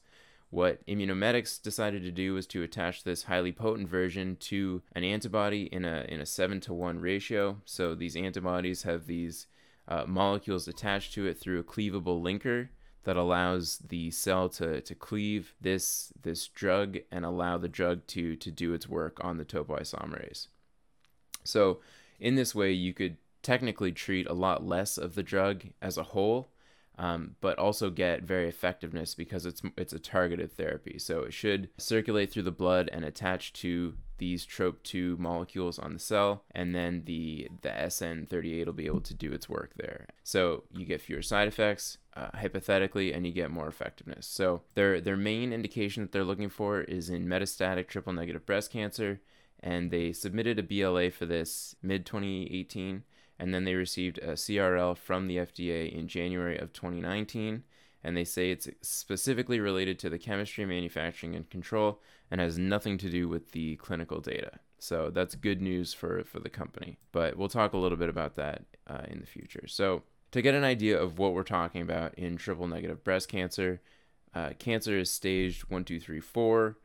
What 0.49 0.85
Immunomedics 0.85 1.61
decided 1.61 2.03
to 2.03 2.11
do 2.11 2.33
was 2.33 2.47
to 2.47 2.63
attach 2.63 3.03
this 3.03 3.23
highly 3.23 3.51
potent 3.51 3.89
version 3.89 4.35
to 4.41 4.81
an 4.93 5.03
antibody 5.03 5.63
in 5.63 5.85
a, 5.85 6.05
in 6.07 6.19
a 6.19 6.25
7 6.25 6.59
to 6.61 6.73
1 6.73 6.99
ratio. 6.99 7.61
So 7.65 7.95
these 7.95 8.15
antibodies 8.15 8.83
have 8.83 9.07
these 9.07 9.47
uh, 9.87 10.05
molecules 10.07 10.67
attached 10.67 11.13
to 11.13 11.25
it 11.25 11.39
through 11.39 11.59
a 11.59 11.63
cleavable 11.63 12.21
linker 12.21 12.69
that 13.03 13.15
allows 13.15 13.77
the 13.87 14.11
cell 14.11 14.49
to, 14.49 14.81
to 14.81 14.95
cleave 14.95 15.53
this 15.61 16.11
this 16.21 16.47
drug 16.47 16.97
and 17.11 17.23
allow 17.23 17.57
the 17.57 17.69
drug 17.69 18.05
to 18.07 18.35
to 18.35 18.51
do 18.51 18.73
its 18.73 18.89
work 18.89 19.23
on 19.23 19.37
the 19.37 19.45
topoisomerase. 19.45 20.47
So 21.43 21.79
in 22.19 22.35
this 22.35 22.55
way, 22.55 22.71
you 22.71 22.93
could 22.93 23.17
technically 23.43 23.91
treat 23.91 24.27
a 24.27 24.33
lot 24.33 24.65
less 24.65 24.97
of 24.97 25.13
the 25.13 25.21
drug 25.21 25.65
as 25.81 25.97
a 25.97 26.03
whole, 26.03 26.49
um, 26.97 27.35
but 27.41 27.59
also 27.59 27.91
get 27.91 28.23
very 28.23 28.49
effectiveness 28.49 29.13
because 29.13 29.45
it's 29.45 29.61
it's 29.77 29.93
a 29.93 29.99
targeted 29.99 30.51
therapy. 30.51 30.97
So 30.97 31.21
it 31.21 31.33
should 31.33 31.69
circulate 31.77 32.31
through 32.31 32.43
the 32.43 32.51
blood 32.51 32.89
and 32.91 33.05
attach 33.05 33.53
to 33.53 33.93
these 34.17 34.45
TROP2 34.45 35.17
molecules 35.17 35.79
on 35.79 35.93
the 35.93 35.99
cell, 35.99 36.43
and 36.51 36.73
then 36.73 37.03
the, 37.05 37.49
the 37.61 37.69
SN38 37.69 38.65
will 38.65 38.73
be 38.73 38.85
able 38.85 39.01
to 39.01 39.13
do 39.13 39.31
its 39.31 39.49
work 39.49 39.73
there. 39.75 40.07
So 40.23 40.63
you 40.71 40.85
get 40.85 41.01
fewer 41.01 41.21
side 41.21 41.47
effects, 41.47 41.97
uh, 42.15 42.29
hypothetically, 42.33 43.13
and 43.13 43.25
you 43.25 43.33
get 43.33 43.51
more 43.51 43.67
effectiveness. 43.67 44.27
So 44.27 44.61
their, 44.73 45.01
their 45.01 45.17
main 45.17 45.51
indication 45.51 46.03
that 46.03 46.11
they're 46.11 46.23
looking 46.23 46.49
for 46.49 46.81
is 46.81 47.09
in 47.09 47.27
metastatic 47.27 47.87
triple 47.87 48.13
negative 48.13 48.45
breast 48.45 48.71
cancer, 48.71 49.21
and 49.59 49.91
they 49.91 50.13
submitted 50.13 50.59
a 50.59 50.63
BLA 50.63 51.11
for 51.11 51.25
this 51.25 51.75
mid 51.81 52.05
2018, 52.05 53.03
and 53.37 53.53
then 53.53 53.65
they 53.65 53.75
received 53.75 54.17
a 54.19 54.33
CRL 54.33 54.97
from 54.97 55.27
the 55.27 55.37
FDA 55.37 55.91
in 55.91 56.07
January 56.07 56.57
of 56.57 56.71
2019 56.73 57.63
and 58.05 58.15
they 58.15 58.23
say 58.23 58.51
it's 58.51 58.69
specifically 58.83 59.59
related 59.59 59.97
to 59.97 60.11
the 60.11 60.19
chemistry, 60.19 60.63
manufacturing, 60.63 61.35
and 61.35 61.49
control 61.49 61.99
and 62.29 62.39
has 62.39 62.55
nothing 62.55 62.99
to 62.99 63.09
do 63.09 63.27
with 63.27 63.51
the 63.51 63.77
clinical 63.77 64.21
data. 64.21 64.59
So 64.77 65.09
that's 65.09 65.33
good 65.33 65.59
news 65.59 65.91
for, 65.91 66.23
for 66.23 66.39
the 66.39 66.49
company. 66.49 66.99
But 67.11 67.35
we'll 67.35 67.49
talk 67.49 67.73
a 67.73 67.77
little 67.77 67.97
bit 67.97 68.09
about 68.09 68.35
that 68.35 68.61
uh, 68.85 69.01
in 69.07 69.21
the 69.21 69.25
future. 69.25 69.67
So, 69.67 70.03
to 70.31 70.41
get 70.41 70.53
an 70.53 70.65
idea 70.65 71.01
of 71.01 71.17
what 71.17 71.33
we're 71.33 71.43
talking 71.43 71.81
about 71.81 72.13
in 72.15 72.35
triple 72.35 72.67
negative 72.67 73.03
breast 73.03 73.29
cancer, 73.29 73.81
uh, 74.35 74.49
cancer 74.59 74.99
is 74.99 75.09
staged 75.09 75.61
1, 75.69 75.85
2, 75.85 75.99
3, 75.99 76.19
4. 76.19 76.77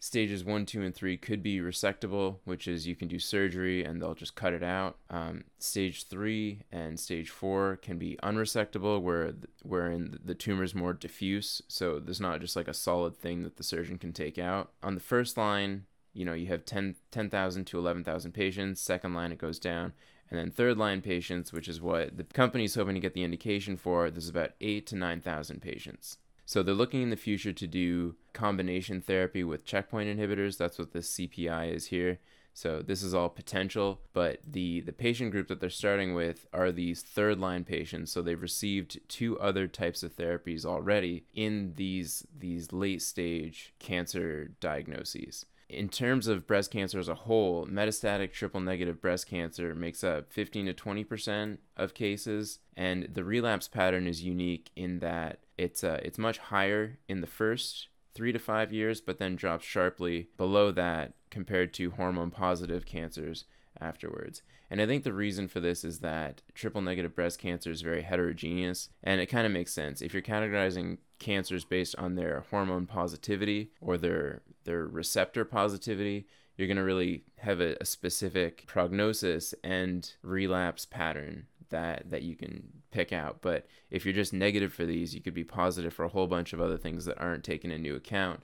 Stages 0.00 0.44
one, 0.44 0.64
two, 0.64 0.82
and 0.82 0.94
three 0.94 1.16
could 1.16 1.42
be 1.42 1.58
resectable, 1.58 2.36
which 2.44 2.68
is 2.68 2.86
you 2.86 2.94
can 2.94 3.08
do 3.08 3.18
surgery 3.18 3.84
and 3.84 4.00
they'll 4.00 4.14
just 4.14 4.36
cut 4.36 4.52
it 4.52 4.62
out. 4.62 4.96
Um, 5.10 5.44
stage 5.58 6.06
three 6.06 6.62
and 6.70 7.00
stage 7.00 7.30
four 7.30 7.76
can 7.82 7.98
be 7.98 8.16
unresectable, 8.22 9.02
where 9.02 9.32
wherein 9.62 10.18
the 10.24 10.36
tumor 10.36 10.62
is 10.62 10.74
more 10.74 10.92
diffuse, 10.92 11.62
so 11.66 11.98
there's 11.98 12.20
not 12.20 12.40
just 12.40 12.54
like 12.54 12.68
a 12.68 12.74
solid 12.74 13.16
thing 13.16 13.42
that 13.42 13.56
the 13.56 13.64
surgeon 13.64 13.98
can 13.98 14.12
take 14.12 14.38
out. 14.38 14.70
On 14.84 14.94
the 14.94 15.00
first 15.00 15.36
line, 15.36 15.86
you 16.12 16.24
know, 16.24 16.32
you 16.32 16.46
have 16.46 16.64
10 16.64 16.94
10,000 17.10 17.64
to 17.64 17.78
11,000 17.78 18.32
patients. 18.32 18.80
Second 18.80 19.14
line, 19.14 19.32
it 19.32 19.38
goes 19.38 19.58
down. 19.58 19.94
And 20.30 20.38
then 20.38 20.50
third 20.50 20.76
line 20.76 21.00
patients, 21.00 21.52
which 21.52 21.68
is 21.68 21.80
what 21.80 22.16
the 22.16 22.24
company 22.24 22.64
is 22.64 22.74
hoping 22.74 22.94
to 22.94 23.00
get 23.00 23.14
the 23.14 23.24
indication 23.24 23.76
for, 23.76 24.10
there's 24.10 24.28
about 24.28 24.52
eight 24.60 24.86
to 24.88 24.96
9,000 24.96 25.62
patients. 25.62 26.18
So 26.48 26.62
they're 26.62 26.74
looking 26.74 27.02
in 27.02 27.10
the 27.10 27.16
future 27.16 27.52
to 27.52 27.66
do 27.66 28.14
combination 28.32 29.02
therapy 29.02 29.44
with 29.44 29.66
checkpoint 29.66 30.08
inhibitors. 30.08 30.56
That's 30.56 30.78
what 30.78 30.92
this 30.92 31.12
CPI 31.12 31.74
is 31.74 31.88
here. 31.88 32.20
So 32.54 32.80
this 32.80 33.02
is 33.02 33.12
all 33.12 33.28
potential, 33.28 34.00
but 34.14 34.40
the 34.50 34.80
the 34.80 34.94
patient 34.94 35.30
group 35.30 35.48
that 35.48 35.60
they're 35.60 35.68
starting 35.68 36.14
with 36.14 36.46
are 36.54 36.72
these 36.72 37.02
third 37.02 37.38
line 37.38 37.64
patients. 37.64 38.12
So 38.12 38.22
they've 38.22 38.40
received 38.40 38.98
two 39.08 39.38
other 39.38 39.68
types 39.68 40.02
of 40.02 40.16
therapies 40.16 40.64
already 40.64 41.26
in 41.34 41.74
these 41.76 42.26
these 42.34 42.72
late 42.72 43.02
stage 43.02 43.74
cancer 43.78 44.52
diagnoses. 44.58 45.44
In 45.68 45.90
terms 45.90 46.28
of 46.28 46.46
breast 46.46 46.70
cancer 46.70 46.98
as 46.98 47.10
a 47.10 47.14
whole, 47.14 47.66
metastatic 47.66 48.32
triple 48.32 48.62
negative 48.62 49.02
breast 49.02 49.26
cancer 49.26 49.74
makes 49.74 50.02
up 50.02 50.32
15 50.32 50.64
to 50.64 50.72
20% 50.72 51.58
of 51.76 51.92
cases, 51.92 52.60
and 52.74 53.06
the 53.12 53.22
relapse 53.22 53.68
pattern 53.68 54.06
is 54.06 54.24
unique 54.24 54.70
in 54.74 55.00
that 55.00 55.40
it's 55.58 55.84
uh, 55.84 56.00
it's 56.02 56.18
much 56.18 56.38
higher 56.38 56.98
in 57.08 57.20
the 57.20 57.26
first 57.26 57.88
three 58.14 58.32
to 58.32 58.38
five 58.38 58.72
years, 58.72 59.00
but 59.00 59.18
then 59.18 59.36
drops 59.36 59.64
sharply 59.64 60.28
below 60.36 60.70
that 60.72 61.14
compared 61.30 61.74
to 61.74 61.90
hormone 61.90 62.30
positive 62.30 62.86
cancers 62.86 63.44
afterwards. 63.80 64.42
And 64.70 64.80
I 64.80 64.86
think 64.86 65.04
the 65.04 65.12
reason 65.12 65.48
for 65.48 65.60
this 65.60 65.84
is 65.84 66.00
that 66.00 66.42
triple 66.54 66.82
negative 66.82 67.14
breast 67.14 67.38
cancer 67.38 67.70
is 67.70 67.80
very 67.80 68.02
heterogeneous, 68.02 68.88
and 69.02 69.20
it 69.20 69.26
kind 69.26 69.46
of 69.46 69.52
makes 69.52 69.72
sense. 69.72 70.02
If 70.02 70.12
you're 70.12 70.22
categorizing 70.22 70.98
cancers 71.18 71.64
based 71.64 71.96
on 71.96 72.14
their 72.14 72.44
hormone 72.50 72.86
positivity 72.86 73.70
or 73.80 73.98
their 73.98 74.42
their 74.64 74.86
receptor 74.86 75.44
positivity, 75.44 76.26
you're 76.56 76.68
going 76.68 76.76
to 76.76 76.82
really 76.82 77.24
have 77.38 77.60
a, 77.60 77.76
a 77.80 77.84
specific 77.84 78.66
prognosis 78.66 79.54
and 79.62 80.12
relapse 80.22 80.84
pattern 80.84 81.46
that 81.70 82.10
that 82.10 82.22
you 82.22 82.36
can 82.36 82.68
pick 82.90 83.12
out. 83.12 83.42
But 83.42 83.66
if 83.90 84.04
you're 84.04 84.14
just 84.14 84.32
negative 84.32 84.72
for 84.72 84.86
these, 84.86 85.14
you 85.14 85.20
could 85.20 85.34
be 85.34 85.44
positive 85.44 85.92
for 85.92 86.04
a 86.04 86.08
whole 86.08 86.26
bunch 86.26 86.52
of 86.52 86.60
other 86.60 86.78
things 86.78 87.04
that 87.04 87.20
aren't 87.20 87.44
taken 87.44 87.70
into 87.70 87.94
account. 87.94 88.40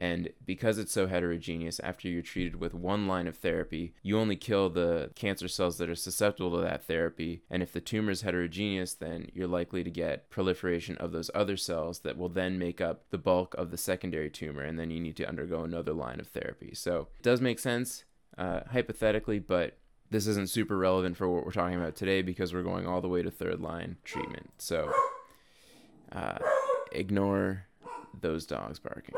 And 0.00 0.30
because 0.46 0.78
it's 0.78 0.92
so 0.92 1.08
heterogeneous, 1.08 1.80
after 1.80 2.08
you're 2.08 2.22
treated 2.22 2.56
with 2.56 2.72
one 2.72 3.08
line 3.08 3.26
of 3.26 3.36
therapy, 3.36 3.94
you 4.00 4.16
only 4.16 4.36
kill 4.36 4.70
the 4.70 5.10
cancer 5.16 5.48
cells 5.48 5.78
that 5.78 5.90
are 5.90 5.96
susceptible 5.96 6.52
to 6.52 6.62
that 6.62 6.84
therapy. 6.84 7.42
And 7.50 7.64
if 7.64 7.72
the 7.72 7.80
tumor 7.80 8.12
is 8.12 8.22
heterogeneous, 8.22 8.94
then 8.94 9.28
you're 9.34 9.48
likely 9.48 9.82
to 9.82 9.90
get 9.90 10.30
proliferation 10.30 10.96
of 10.98 11.10
those 11.10 11.32
other 11.34 11.56
cells 11.56 12.00
that 12.00 12.16
will 12.16 12.28
then 12.28 12.60
make 12.60 12.80
up 12.80 13.10
the 13.10 13.18
bulk 13.18 13.56
of 13.58 13.72
the 13.72 13.76
secondary 13.76 14.30
tumor. 14.30 14.62
And 14.62 14.78
then 14.78 14.92
you 14.92 15.00
need 15.00 15.16
to 15.16 15.28
undergo 15.28 15.64
another 15.64 15.92
line 15.92 16.20
of 16.20 16.28
therapy. 16.28 16.74
So 16.74 17.08
it 17.18 17.24
does 17.24 17.40
make 17.40 17.58
sense, 17.58 18.04
uh, 18.36 18.60
hypothetically, 18.70 19.40
but 19.40 19.78
this 20.10 20.26
isn't 20.26 20.50
super 20.50 20.76
relevant 20.76 21.16
for 21.16 21.28
what 21.28 21.44
we're 21.44 21.52
talking 21.52 21.76
about 21.76 21.94
today 21.94 22.22
because 22.22 22.52
we're 22.52 22.62
going 22.62 22.86
all 22.86 23.00
the 23.00 23.08
way 23.08 23.22
to 23.22 23.30
third 23.30 23.60
line 23.60 23.96
treatment. 24.04 24.50
So 24.58 24.92
uh, 26.12 26.38
ignore 26.92 27.66
those 28.18 28.46
dogs 28.46 28.78
barking. 28.78 29.14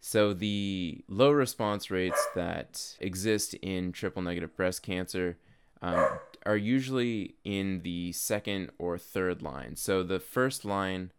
So 0.00 0.32
the 0.32 1.04
low 1.08 1.30
response 1.30 1.90
rates 1.90 2.26
that 2.34 2.96
exist 3.00 3.54
in 3.54 3.92
triple 3.92 4.22
negative 4.22 4.56
breast 4.56 4.82
cancer 4.82 5.38
um, 5.82 6.18
are 6.46 6.56
usually 6.56 7.36
in 7.44 7.82
the 7.82 8.12
second 8.12 8.70
or 8.78 8.98
third 8.98 9.42
line. 9.42 9.76
So 9.76 10.02
the 10.02 10.20
first 10.20 10.64
line 10.64 11.12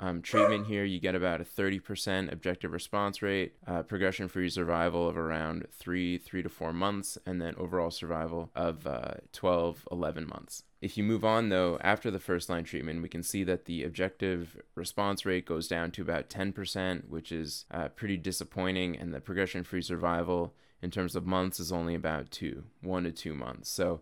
um, 0.00 0.22
treatment 0.22 0.66
here, 0.66 0.82
you 0.82 0.98
get 0.98 1.14
about 1.14 1.42
a 1.42 1.44
30% 1.44 2.32
objective 2.32 2.72
response 2.72 3.20
rate, 3.20 3.52
uh, 3.66 3.82
progression 3.82 4.28
free 4.28 4.48
survival 4.48 5.06
of 5.06 5.18
around 5.18 5.66
three, 5.70 6.16
three 6.16 6.42
to 6.42 6.48
four 6.48 6.72
months, 6.72 7.18
and 7.26 7.40
then 7.40 7.54
overall 7.58 7.90
survival 7.90 8.50
of 8.56 8.86
uh, 8.86 9.14
12, 9.34 9.86
11 9.92 10.26
months. 10.26 10.62
If 10.80 10.96
you 10.96 11.04
move 11.04 11.22
on, 11.22 11.50
though, 11.50 11.78
after 11.82 12.10
the 12.10 12.18
first 12.18 12.48
line 12.48 12.64
treatment, 12.64 13.02
we 13.02 13.10
can 13.10 13.22
see 13.22 13.44
that 13.44 13.66
the 13.66 13.84
objective 13.84 14.56
response 14.74 15.26
rate 15.26 15.44
goes 15.44 15.68
down 15.68 15.90
to 15.92 16.02
about 16.02 16.30
10%, 16.30 17.08
which 17.10 17.30
is 17.30 17.66
uh, 17.70 17.88
pretty 17.88 18.16
disappointing, 18.16 18.96
and 18.96 19.12
the 19.12 19.20
progression 19.20 19.64
free 19.64 19.82
survival 19.82 20.54
in 20.80 20.90
terms 20.90 21.14
of 21.14 21.26
months 21.26 21.60
is 21.60 21.70
only 21.70 21.94
about 21.94 22.30
two, 22.30 22.64
one 22.80 23.04
to 23.04 23.12
two 23.12 23.34
months. 23.34 23.68
So 23.68 24.00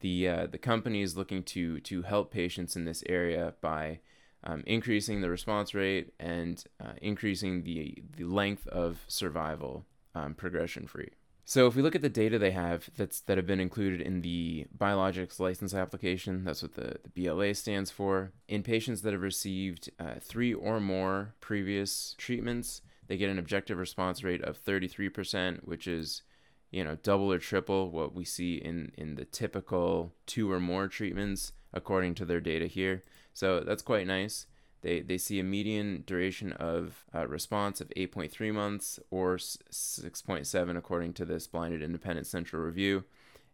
the, 0.00 0.28
uh, 0.28 0.46
the 0.48 0.58
company 0.58 1.02
is 1.02 1.16
looking 1.16 1.44
to, 1.44 1.78
to 1.78 2.02
help 2.02 2.32
patients 2.32 2.74
in 2.74 2.84
this 2.84 3.04
area 3.08 3.54
by 3.60 4.00
um, 4.46 4.62
increasing 4.66 5.20
the 5.20 5.28
response 5.28 5.74
rate 5.74 6.12
and 6.20 6.62
uh, 6.80 6.92
increasing 7.02 7.64
the, 7.64 8.02
the 8.16 8.24
length 8.24 8.66
of 8.68 9.04
survival 9.08 9.84
um, 10.14 10.34
progression 10.34 10.86
free. 10.86 11.10
So 11.44 11.66
if 11.66 11.76
we 11.76 11.82
look 11.82 11.94
at 11.94 12.02
the 12.02 12.08
data 12.08 12.38
they 12.38 12.50
have 12.52 12.90
that's 12.96 13.20
that 13.20 13.36
have 13.36 13.46
been 13.46 13.60
included 13.60 14.00
in 14.00 14.22
the 14.22 14.66
biologics 14.76 15.38
license 15.38 15.74
application, 15.74 16.44
that's 16.44 16.62
what 16.62 16.74
the, 16.74 16.96
the 17.04 17.10
BLA 17.10 17.54
stands 17.54 17.90
for. 17.90 18.32
In 18.48 18.62
patients 18.64 19.02
that 19.02 19.12
have 19.12 19.22
received 19.22 19.90
uh, 20.00 20.14
three 20.20 20.52
or 20.52 20.80
more 20.80 21.34
previous 21.40 22.14
treatments, 22.18 22.82
they 23.06 23.16
get 23.16 23.30
an 23.30 23.38
objective 23.38 23.78
response 23.78 24.24
rate 24.24 24.42
of 24.42 24.62
33%, 24.64 25.60
which 25.64 25.86
is 25.86 26.22
you 26.72 26.82
know 26.82 26.96
double 27.02 27.32
or 27.32 27.38
triple 27.38 27.90
what 27.90 28.12
we 28.12 28.24
see 28.24 28.56
in 28.56 28.90
in 28.98 29.14
the 29.14 29.24
typical 29.24 30.12
two 30.26 30.50
or 30.50 30.58
more 30.58 30.88
treatments 30.88 31.52
according 31.72 32.14
to 32.16 32.24
their 32.24 32.40
data 32.40 32.66
here. 32.66 33.02
So 33.36 33.60
that's 33.60 33.82
quite 33.82 34.06
nice. 34.06 34.46
They, 34.80 35.00
they 35.00 35.18
see 35.18 35.38
a 35.38 35.44
median 35.44 36.04
duration 36.06 36.52
of 36.52 37.04
uh, 37.14 37.26
response 37.26 37.82
of 37.82 37.90
8.3 37.90 38.54
months 38.54 38.98
or 39.10 39.36
6.7 39.36 40.76
according 40.78 41.12
to 41.12 41.26
this 41.26 41.46
blinded 41.46 41.82
independent 41.82 42.26
central 42.26 42.62
review, 42.62 43.04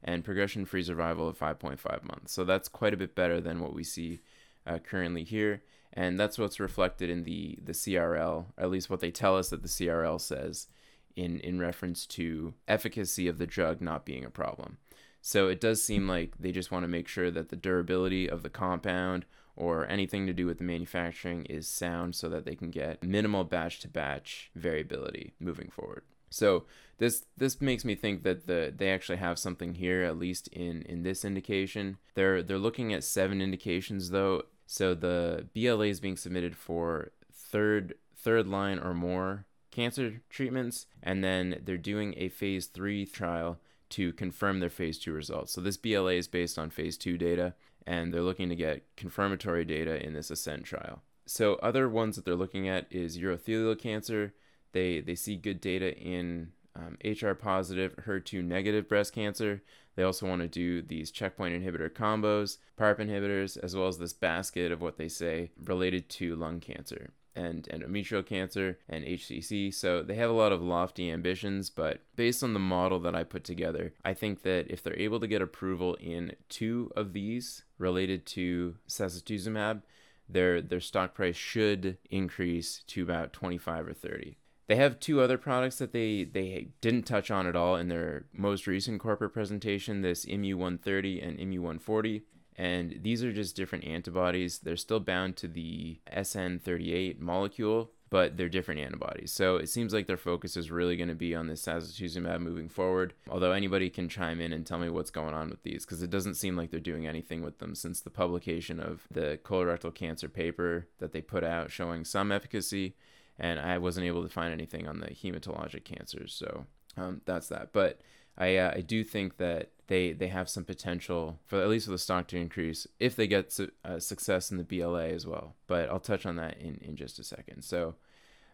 and 0.05 0.23
progression 0.23 0.67
free 0.67 0.85
survival 0.85 1.29
of 1.29 1.37
5.5 1.37 2.05
months. 2.05 2.33
So 2.33 2.45
that's 2.45 2.69
quite 2.69 2.95
a 2.95 2.97
bit 2.97 3.17
better 3.17 3.41
than 3.41 3.59
what 3.59 3.75
we 3.75 3.83
see 3.83 4.21
uh, 4.69 4.79
currently 4.79 5.25
here. 5.25 5.65
And 5.93 6.19
that's 6.19 6.39
what's 6.39 6.61
reflected 6.61 7.11
in 7.11 7.25
the, 7.25 7.59
the 7.61 7.73
CRL, 7.73 8.45
at 8.57 8.71
least 8.71 8.89
what 8.89 9.01
they 9.01 9.11
tell 9.11 9.37
us 9.37 9.51
that 9.51 9.63
the 9.63 9.69
CRL 9.69 10.21
says 10.21 10.69
in, 11.17 11.41
in 11.41 11.59
reference 11.59 12.07
to 12.07 12.55
efficacy 12.69 13.27
of 13.27 13.39
the 13.39 13.49
drug 13.49 13.81
not 13.81 14.05
being 14.05 14.25
a 14.25 14.31
problem. 14.31 14.79
So 15.21 15.49
it 15.49 15.61
does 15.61 15.83
seem 15.83 16.07
like 16.07 16.39
they 16.39 16.53
just 16.53 16.71
want 16.71 16.85
to 16.85 16.89
make 16.89 17.09
sure 17.09 17.33
that 17.33 17.49
the 17.49 17.57
durability 17.57 18.31
of 18.31 18.45
the 18.45 18.49
compound 18.49 19.25
or 19.57 19.87
anything 19.89 20.27
to 20.27 20.33
do 20.33 20.47
with 20.47 20.59
the 20.59 20.65
manufacturing 20.65 21.45
is 21.47 21.69
sound 21.69 22.15
so 22.15 22.29
that 22.29 22.45
they 22.45 22.55
can 22.55 22.71
get 22.71 23.03
minimal 23.03 23.45
batch 23.45 23.81
to 23.81 23.89
batch 23.89 24.51
variability 24.55 25.35
moving 25.39 25.69
forward. 25.71 26.03
So 26.31 26.65
this 26.99 27.27
this 27.37 27.61
makes 27.61 27.85
me 27.85 27.95
think 27.95 28.23
that 28.23 28.47
the 28.47 28.73
they 28.75 28.91
actually 28.91 29.19
have 29.19 29.39
something 29.39 29.75
here 29.75 30.03
at 30.03 30.19
least 30.19 30.49
in 30.49 30.83
in 30.83 31.03
this 31.03 31.25
indication. 31.25 31.99
They're 32.15 32.43
they're 32.43 32.59
looking 32.59 32.93
at 32.93 33.05
seven 33.05 33.43
indications 33.43 34.11
though. 34.11 34.45
So 34.67 34.95
the 34.95 35.47
BLA 35.55 35.87
is 35.87 36.01
being 36.01 36.17
submitted 36.17 36.57
for 36.57 37.13
third 37.33 37.95
third 38.17 38.47
line 38.47 38.79
or 38.79 38.95
more 38.95 39.45
cancer 39.71 40.21
treatments 40.31 40.87
and 41.03 41.25
then 41.25 41.61
they're 41.65 41.77
doing 41.79 42.15
a 42.17 42.29
phase 42.29 42.67
3 42.67 43.07
trial 43.07 43.59
to 43.89 44.13
confirm 44.13 44.61
their 44.61 44.71
phase 44.71 44.99
2 44.99 45.13
results. 45.13 45.53
So 45.53 45.61
this 45.61 45.77
BLA 45.77 46.13
is 46.13 46.29
based 46.29 46.59
on 46.59 46.71
phase 46.71 46.97
2 46.97 47.19
data 47.19 47.55
and 47.87 48.13
they're 48.13 48.23
looking 48.23 48.49
to 48.49 48.57
get 48.57 48.85
confirmatory 48.97 49.65
data 49.65 50.05
in 50.05 50.15
this 50.15 50.31
ASCENT 50.31 50.65
trial. 50.65 51.03
So 51.27 51.55
other 51.57 51.89
ones 51.89 52.17
that 52.17 52.25
they're 52.25 52.35
looking 52.35 52.69
at 52.69 52.87
is 52.91 53.19
urothelial 53.19 53.79
cancer. 53.79 54.35
They 54.73 55.01
they 55.01 55.15
see 55.15 55.37
good 55.37 55.61
data 55.61 55.97
in 55.97 56.53
um, 56.75 56.97
HR 57.05 57.33
positive, 57.33 57.95
HER2 58.07 58.45
negative 58.45 58.89
breast 58.89 59.13
cancer. 59.15 59.63
They 59.95 60.03
also 60.03 60.27
want 60.27 60.41
to 60.41 60.49
do 60.49 60.81
these 60.81 61.11
checkpoint 61.11 61.55
inhibitor 61.55 61.91
combos, 61.91 62.57
PARP 62.79 62.99
inhibitors, 62.99 63.59
as 63.63 63.77
well 63.77 63.89
as 63.89 63.99
this 63.99 64.15
basket 64.15 64.73
of 64.73 64.81
what 64.81 64.97
they 64.97 65.09
say 65.09 65.51
related 65.63 66.09
to 66.11 66.35
lung 66.35 66.61
cancer 66.61 67.13
and 67.35 67.69
endometrial 67.73 68.25
cancer 68.25 68.79
and 68.89 69.05
HCC. 69.05 69.73
So 69.73 70.03
they 70.03 70.15
have 70.17 70.31
a 70.31 70.35
lot 70.35 70.53
of 70.53 70.63
lofty 70.63 71.11
ambitions, 71.11 71.71
but 71.71 72.01
based 72.17 72.43
on 72.43 72.55
the 72.55 72.61
model 72.61 73.01
that 73.01 73.15
I 73.15 73.25
put 73.25 73.45
together, 73.45 73.95
I 74.05 74.15
think 74.15 74.43
that 74.43 74.71
if 74.71 74.83
they're 74.83 74.99
able 74.99 75.21
to 75.21 75.27
get 75.27 75.43
approval 75.43 75.95
in 75.95 76.35
two 76.49 76.91
of 76.97 77.13
these 77.13 77.65
related 77.79 78.27
to 78.27 78.77
sacituzumab, 78.89 79.83
their 80.29 80.63
their 80.63 80.81
stock 80.81 81.15
price 81.15 81.37
should 81.37 81.99
increase 82.11 82.83
to 82.89 83.03
about 83.03 83.33
25 83.33 83.89
or 83.89 83.93
30. 83.93 84.39
They 84.69 84.77
have 84.77 85.01
two 85.01 85.21
other 85.21 85.37
products 85.37 85.77
that 85.77 85.93
they, 85.93 86.25
they 86.25 86.69
didn't 86.81 87.03
touch 87.03 87.31
on 87.31 87.47
at 87.47 87.57
all 87.57 87.77
in 87.77 87.89
their 87.89 88.25
most 88.33 88.67
recent 88.67 89.01
corporate 89.01 89.35
presentation, 89.35 90.01
this 90.01 90.25
MU130 90.25 91.27
and 91.27 91.39
IMU-140 91.39 92.23
and 92.57 93.01
these 93.03 93.25
are 93.25 93.33
just 93.33 93.57
different 93.57 93.85
antibodies. 93.85 94.59
They're 94.59 94.77
still 94.77 95.01
bound 95.01 95.37
to 95.37 95.49
the 95.49 95.99
SN38 96.13 97.19
molecule, 97.19 97.91
but 98.11 98.37
they're 98.37 98.51
different 98.51 98.81
antibodies. 98.81 99.33
So 99.33 99.57
it 99.57 99.71
seems 99.71 99.95
like 99.95 100.07
their 100.07 100.19
focus 100.19 100.57
is 100.57 100.71
really 100.71 100.97
going 100.97 101.09
to 101.09 101.15
be 101.15 101.35
on 101.35 101.47
this 101.47 101.65
sacituzumab 101.65 102.41
moving 102.41 102.69
forward. 102.69 103.15
Although 103.31 103.53
anybody 103.53 103.89
can 103.89 104.09
chime 104.09 104.41
in 104.41 104.53
and 104.53 104.67
tell 104.67 104.79
me 104.79 104.91
what's 104.91 105.11
going 105.11 105.33
on 105.33 105.49
with 105.49 105.63
these 105.63 105.87
because 105.87 106.03
it 106.03 106.11
doesn't 106.11 106.35
seem 106.35 106.55
like 106.55 106.71
they're 106.71 106.79
doing 106.81 107.07
anything 107.07 107.43
with 107.43 107.59
them 107.59 107.75
since 107.75 108.01
the 108.01 108.11
publication 108.11 108.81
of 108.81 109.07
the 109.11 109.39
colorectal 109.45 109.95
cancer 109.95 110.29
paper 110.29 110.89
that 110.99 111.13
they 111.13 111.23
put 111.23 111.43
out 111.43 111.71
showing 111.71 112.05
some 112.05 112.31
efficacy. 112.31 112.95
And 113.39 113.59
I 113.59 113.79
wasn't 113.79 114.07
able 114.07 114.23
to 114.23 114.29
find 114.29 114.53
anything 114.53 114.87
on 114.87 115.01
the 115.01 115.07
hematologic 115.07 115.85
cancers. 115.85 116.35
So 116.35 116.67
um, 116.99 117.23
that's 117.25 117.49
that. 117.49 117.73
But 117.73 118.03
I, 118.37 118.57
uh, 118.57 118.73
I 118.77 118.83
do 118.83 119.05
think 119.05 119.39
that 119.39 119.71
they 119.93 120.13
they 120.13 120.29
have 120.29 120.49
some 120.49 120.65
potential 120.65 121.39
for 121.47 121.61
at 121.61 121.69
least 121.69 121.85
for 121.85 121.93
the 121.93 121.99
stock 121.99 122.27
to 122.29 122.39
increase 122.39 122.87
if 122.99 123.15
they 123.15 123.27
get 123.27 123.53
su- 123.53 123.71
uh, 123.85 123.99
success 123.99 124.51
in 124.51 124.57
the 124.57 124.65
BLA 124.65 125.09
as 125.09 125.27
well. 125.27 125.55
But 125.67 125.91
I'll 125.91 126.01
touch 126.01 126.25
on 126.25 126.37
that 126.37 126.59
in 126.59 126.79
in 126.81 126.97
just 126.97 127.19
a 127.19 127.25
second. 127.25 127.63
So 127.63 127.97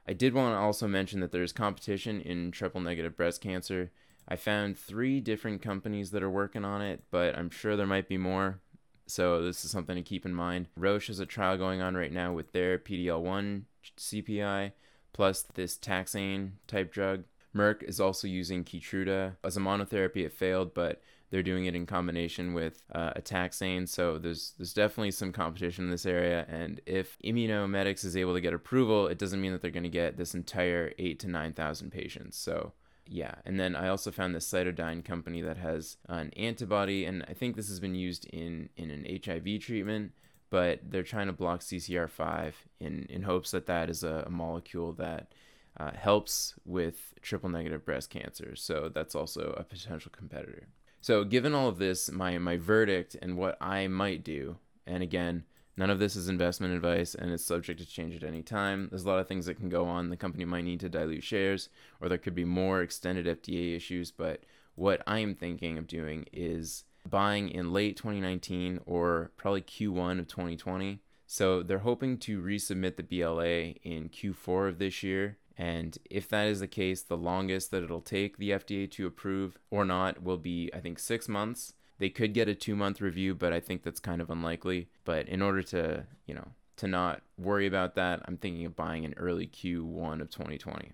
I 0.06 0.14
did 0.14 0.34
want 0.34 0.54
to 0.54 0.58
also 0.58 0.88
mention 0.88 1.20
that 1.20 1.30
there's 1.30 1.52
competition 1.52 2.20
in 2.20 2.50
triple 2.50 2.80
negative 2.80 3.16
breast 3.16 3.40
cancer. 3.40 3.92
I 4.26 4.34
found 4.34 4.76
three 4.76 5.20
different 5.20 5.62
companies 5.62 6.10
that 6.10 6.24
are 6.24 6.30
working 6.30 6.64
on 6.64 6.82
it, 6.82 7.04
but 7.12 7.38
I'm 7.38 7.50
sure 7.50 7.76
there 7.76 7.86
might 7.86 8.08
be 8.08 8.18
more. 8.18 8.58
So 9.06 9.40
this 9.40 9.64
is 9.64 9.70
something 9.70 9.94
to 9.94 10.02
keep 10.02 10.26
in 10.26 10.34
mind. 10.34 10.66
Roche 10.76 11.06
has 11.06 11.20
a 11.20 11.24
trial 11.24 11.56
going 11.56 11.80
on 11.80 11.94
right 11.94 12.12
now 12.12 12.32
with 12.32 12.52
their 12.52 12.78
PDL1 12.78 13.62
CPI 13.96 14.72
plus 15.12 15.42
this 15.54 15.78
taxane 15.78 16.52
type 16.66 16.92
drug. 16.92 17.22
Merck 17.54 17.82
is 17.82 18.00
also 18.00 18.26
using 18.26 18.64
Keytruda 18.64 19.36
as 19.44 19.56
a 19.56 19.60
monotherapy. 19.60 20.24
It 20.24 20.32
failed, 20.32 20.74
but 20.74 21.00
they're 21.30 21.42
doing 21.42 21.66
it 21.66 21.74
in 21.74 21.86
combination 21.86 22.54
with 22.54 22.82
uh, 22.94 23.12
a 23.16 23.20
taxane. 23.20 23.88
So 23.88 24.18
there's 24.18 24.54
there's 24.56 24.72
definitely 24.72 25.10
some 25.10 25.32
competition 25.32 25.84
in 25.84 25.90
this 25.90 26.06
area. 26.06 26.46
And 26.48 26.80
if 26.86 27.18
Immunomedics 27.24 28.04
is 28.04 28.16
able 28.16 28.34
to 28.34 28.40
get 28.40 28.54
approval, 28.54 29.08
it 29.08 29.18
doesn't 29.18 29.40
mean 29.40 29.52
that 29.52 29.60
they're 29.60 29.70
going 29.70 29.82
to 29.82 29.88
get 29.88 30.16
this 30.16 30.34
entire 30.34 30.92
eight 30.98 31.18
to 31.20 31.28
nine 31.28 31.52
thousand 31.52 31.90
patients. 31.90 32.38
So 32.38 32.72
yeah, 33.10 33.36
and 33.44 33.58
then 33.58 33.74
I 33.74 33.88
also 33.88 34.10
found 34.10 34.34
this 34.34 34.50
CytoDyn 34.50 35.04
company 35.04 35.40
that 35.42 35.56
has 35.56 35.96
an 36.08 36.30
antibody, 36.36 37.06
and 37.06 37.24
I 37.26 37.32
think 37.32 37.56
this 37.56 37.68
has 37.68 37.80
been 37.80 37.94
used 37.94 38.26
in 38.26 38.68
in 38.76 38.90
an 38.90 39.06
HIV 39.24 39.60
treatment, 39.60 40.12
but 40.50 40.80
they're 40.90 41.02
trying 41.02 41.26
to 41.26 41.32
block 41.32 41.60
CCR5 41.60 42.52
in 42.80 43.06
in 43.08 43.22
hopes 43.22 43.50
that 43.50 43.66
that 43.66 43.90
is 43.90 44.02
a, 44.02 44.24
a 44.26 44.30
molecule 44.30 44.92
that 44.94 45.32
uh, 45.78 45.92
helps 45.92 46.54
with 46.64 47.14
triple 47.22 47.48
negative 47.48 47.84
breast 47.84 48.10
cancer. 48.10 48.56
So 48.56 48.90
that's 48.92 49.14
also 49.14 49.54
a 49.56 49.64
potential 49.64 50.10
competitor. 50.16 50.68
So 51.00 51.24
given 51.24 51.54
all 51.54 51.68
of 51.68 51.78
this, 51.78 52.10
my 52.10 52.38
my 52.38 52.56
verdict 52.56 53.16
and 53.22 53.36
what 53.36 53.56
I 53.60 53.86
might 53.86 54.24
do, 54.24 54.58
and 54.86 55.02
again, 55.02 55.44
None 55.78 55.90
of 55.90 56.00
this 56.00 56.16
is 56.16 56.28
investment 56.28 56.74
advice 56.74 57.14
and 57.14 57.30
it's 57.30 57.44
subject 57.44 57.78
to 57.78 57.86
change 57.86 58.16
at 58.16 58.24
any 58.24 58.42
time. 58.42 58.88
There's 58.90 59.04
a 59.04 59.08
lot 59.08 59.20
of 59.20 59.28
things 59.28 59.46
that 59.46 59.54
can 59.54 59.68
go 59.68 59.86
on. 59.86 60.10
The 60.10 60.16
company 60.16 60.44
might 60.44 60.64
need 60.64 60.80
to 60.80 60.88
dilute 60.88 61.22
shares, 61.22 61.68
or 62.00 62.08
there 62.08 62.18
could 62.18 62.34
be 62.34 62.44
more 62.44 62.82
extended 62.82 63.26
FDA 63.26 63.76
issues. 63.76 64.10
But 64.10 64.42
what 64.74 65.04
I 65.06 65.20
am 65.20 65.36
thinking 65.36 65.78
of 65.78 65.86
doing 65.86 66.26
is 66.32 66.82
buying 67.08 67.48
in 67.48 67.72
late 67.72 67.96
2019 67.96 68.80
or 68.86 69.30
probably 69.36 69.62
Q1 69.62 70.18
of 70.18 70.26
2020. 70.26 70.98
So 71.28 71.62
they're 71.62 71.78
hoping 71.78 72.18
to 72.18 72.42
resubmit 72.42 72.96
the 72.96 73.04
BLA 73.04 73.78
in 73.88 74.08
Q4 74.08 74.68
of 74.68 74.78
this 74.80 75.04
year. 75.04 75.38
And 75.58 75.98
if 76.08 76.28
that 76.28 76.46
is 76.46 76.60
the 76.60 76.68
case, 76.68 77.02
the 77.02 77.16
longest 77.16 77.72
that 77.72 77.82
it'll 77.82 78.00
take 78.00 78.38
the 78.38 78.50
FDA 78.50 78.88
to 78.92 79.08
approve 79.08 79.58
or 79.70 79.84
not 79.84 80.22
will 80.22 80.38
be, 80.38 80.70
I 80.72 80.78
think, 80.78 81.00
six 81.00 81.28
months. 81.28 81.74
They 81.98 82.10
could 82.10 82.32
get 82.32 82.48
a 82.48 82.54
two 82.54 82.76
month 82.76 83.00
review, 83.00 83.34
but 83.34 83.52
I 83.52 83.58
think 83.58 83.82
that's 83.82 83.98
kind 83.98 84.22
of 84.22 84.30
unlikely. 84.30 84.88
But 85.04 85.28
in 85.28 85.42
order 85.42 85.64
to, 85.64 86.06
you 86.26 86.34
know, 86.34 86.46
to 86.76 86.86
not 86.86 87.22
worry 87.36 87.66
about 87.66 87.96
that, 87.96 88.22
I'm 88.26 88.36
thinking 88.36 88.64
of 88.66 88.76
buying 88.76 89.04
an 89.04 89.14
early 89.16 89.48
Q1 89.48 90.20
of 90.20 90.30
2020. 90.30 90.92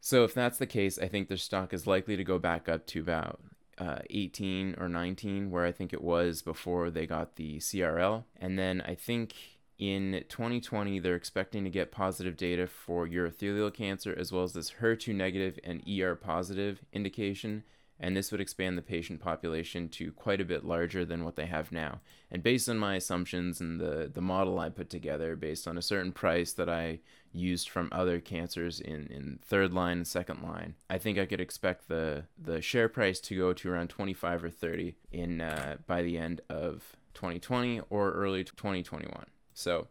So 0.00 0.22
if 0.22 0.34
that's 0.34 0.58
the 0.58 0.66
case, 0.66 0.96
I 0.96 1.08
think 1.08 1.26
their 1.26 1.36
stock 1.36 1.74
is 1.74 1.86
likely 1.86 2.16
to 2.16 2.22
go 2.22 2.38
back 2.38 2.68
up 2.68 2.86
to 2.88 3.00
about 3.00 3.40
uh, 3.76 3.98
18 4.08 4.76
or 4.78 4.88
19, 4.88 5.50
where 5.50 5.66
I 5.66 5.72
think 5.72 5.92
it 5.92 6.02
was 6.02 6.42
before 6.42 6.90
they 6.90 7.06
got 7.06 7.34
the 7.34 7.58
CRL. 7.58 8.22
And 8.40 8.56
then 8.56 8.82
I 8.82 8.94
think 8.94 9.34
in 9.80 10.24
2020, 10.28 10.98
they're 10.98 11.16
expecting 11.16 11.64
to 11.64 11.70
get 11.70 11.90
positive 11.90 12.36
data 12.36 12.66
for 12.66 13.08
urothelial 13.08 13.72
cancer 13.72 14.14
as 14.16 14.30
well 14.30 14.44
as 14.44 14.52
this 14.52 14.74
HER2 14.80 15.14
negative 15.14 15.58
and 15.64 15.82
ER 15.88 16.14
positive 16.14 16.84
indication 16.92 17.64
and 18.00 18.16
this 18.16 18.32
would 18.32 18.40
expand 18.40 18.78
the 18.78 18.82
patient 18.82 19.20
population 19.20 19.88
to 19.90 20.10
quite 20.12 20.40
a 20.40 20.44
bit 20.44 20.64
larger 20.64 21.04
than 21.04 21.22
what 21.22 21.36
they 21.36 21.44
have 21.44 21.70
now. 21.70 22.00
And 22.30 22.42
based 22.42 22.68
on 22.68 22.78
my 22.78 22.96
assumptions 22.96 23.60
and 23.60 23.78
the, 23.78 24.10
the 24.12 24.22
model 24.22 24.58
I 24.58 24.70
put 24.70 24.88
together, 24.88 25.36
based 25.36 25.68
on 25.68 25.76
a 25.76 25.82
certain 25.82 26.10
price 26.10 26.54
that 26.54 26.70
I 26.70 27.00
used 27.32 27.68
from 27.68 27.90
other 27.92 28.18
cancers 28.18 28.80
in, 28.80 29.06
in 29.08 29.38
third 29.42 29.74
line 29.74 29.98
and 29.98 30.06
second 30.06 30.42
line, 30.42 30.76
I 30.88 30.96
think 30.96 31.18
I 31.18 31.26
could 31.26 31.42
expect 31.42 31.88
the, 31.88 32.24
the 32.42 32.62
share 32.62 32.88
price 32.88 33.20
to 33.20 33.36
go 33.36 33.52
to 33.52 33.70
around 33.70 33.88
25 33.88 34.44
or 34.44 34.50
30 34.50 34.96
in 35.12 35.42
uh, 35.42 35.76
by 35.86 36.00
the 36.00 36.16
end 36.16 36.40
of 36.48 36.96
2020 37.12 37.82
or 37.90 38.12
early 38.12 38.44
2021. 38.44 39.26
So 39.60 39.88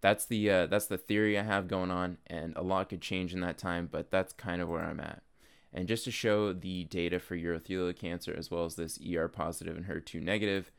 that's 0.00 0.26
the 0.26 0.50
uh, 0.50 0.66
that's 0.66 0.86
the 0.86 0.98
theory 0.98 1.38
I 1.38 1.42
have 1.42 1.68
going 1.68 1.90
on, 1.90 2.18
and 2.26 2.54
a 2.56 2.62
lot 2.62 2.88
could 2.88 3.00
change 3.00 3.34
in 3.34 3.40
that 3.40 3.58
time, 3.58 3.88
but 3.90 4.10
that's 4.10 4.32
kind 4.32 4.60
of 4.60 4.68
where 4.68 4.84
I'm 4.84 5.00
at. 5.00 5.22
And 5.72 5.88
just 5.88 6.04
to 6.04 6.10
show 6.10 6.52
the 6.52 6.84
data 6.84 7.18
for 7.18 7.36
urothelial 7.36 7.96
cancer 7.96 8.34
as 8.36 8.50
well 8.50 8.64
as 8.64 8.76
this 8.76 8.98
ER 8.98 9.28
positive 9.28 9.76
and 9.76 9.86
HER2 9.86 10.22
negative, 10.22 10.70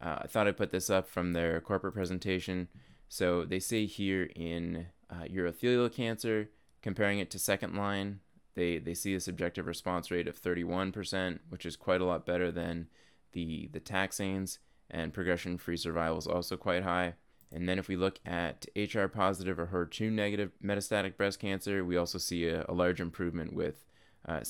uh, 0.00 0.18
I 0.22 0.26
thought 0.26 0.46
I'd 0.46 0.56
put 0.56 0.70
this 0.70 0.90
up 0.90 1.08
from 1.08 1.32
their 1.32 1.60
corporate 1.60 1.94
presentation. 1.94 2.68
So 3.08 3.44
they 3.44 3.60
say 3.60 3.86
here 3.86 4.28
in 4.34 4.88
uh, 5.08 5.24
urothelial 5.24 5.92
cancer, 5.92 6.50
comparing 6.82 7.18
it 7.18 7.30
to 7.30 7.38
second 7.38 7.76
line, 7.76 8.20
they, 8.54 8.78
they 8.78 8.94
see 8.94 9.14
a 9.14 9.20
subjective 9.20 9.66
response 9.66 10.10
rate 10.10 10.28
of 10.28 10.40
31%, 10.40 11.38
which 11.48 11.64
is 11.64 11.76
quite 11.76 12.00
a 12.00 12.04
lot 12.04 12.26
better 12.26 12.50
than 12.50 12.88
the, 13.32 13.70
the 13.72 13.80
taxanes, 13.80 14.58
and 14.90 15.14
progression 15.14 15.56
free 15.56 15.76
survival 15.76 16.18
is 16.18 16.26
also 16.26 16.56
quite 16.56 16.82
high. 16.82 17.14
And 17.52 17.68
then 17.68 17.78
if 17.78 17.88
we 17.88 17.96
look 17.96 18.18
at 18.24 18.66
HR 18.74 19.06
positive 19.06 19.58
or 19.58 19.66
HER2 19.66 20.10
negative 20.10 20.52
metastatic 20.64 21.16
breast 21.16 21.38
cancer, 21.38 21.84
we 21.84 21.96
also 21.96 22.18
see 22.18 22.46
a, 22.46 22.64
a 22.68 22.72
large 22.72 23.00
improvement 23.00 23.52
with 23.52 23.84
uh, 24.26 24.40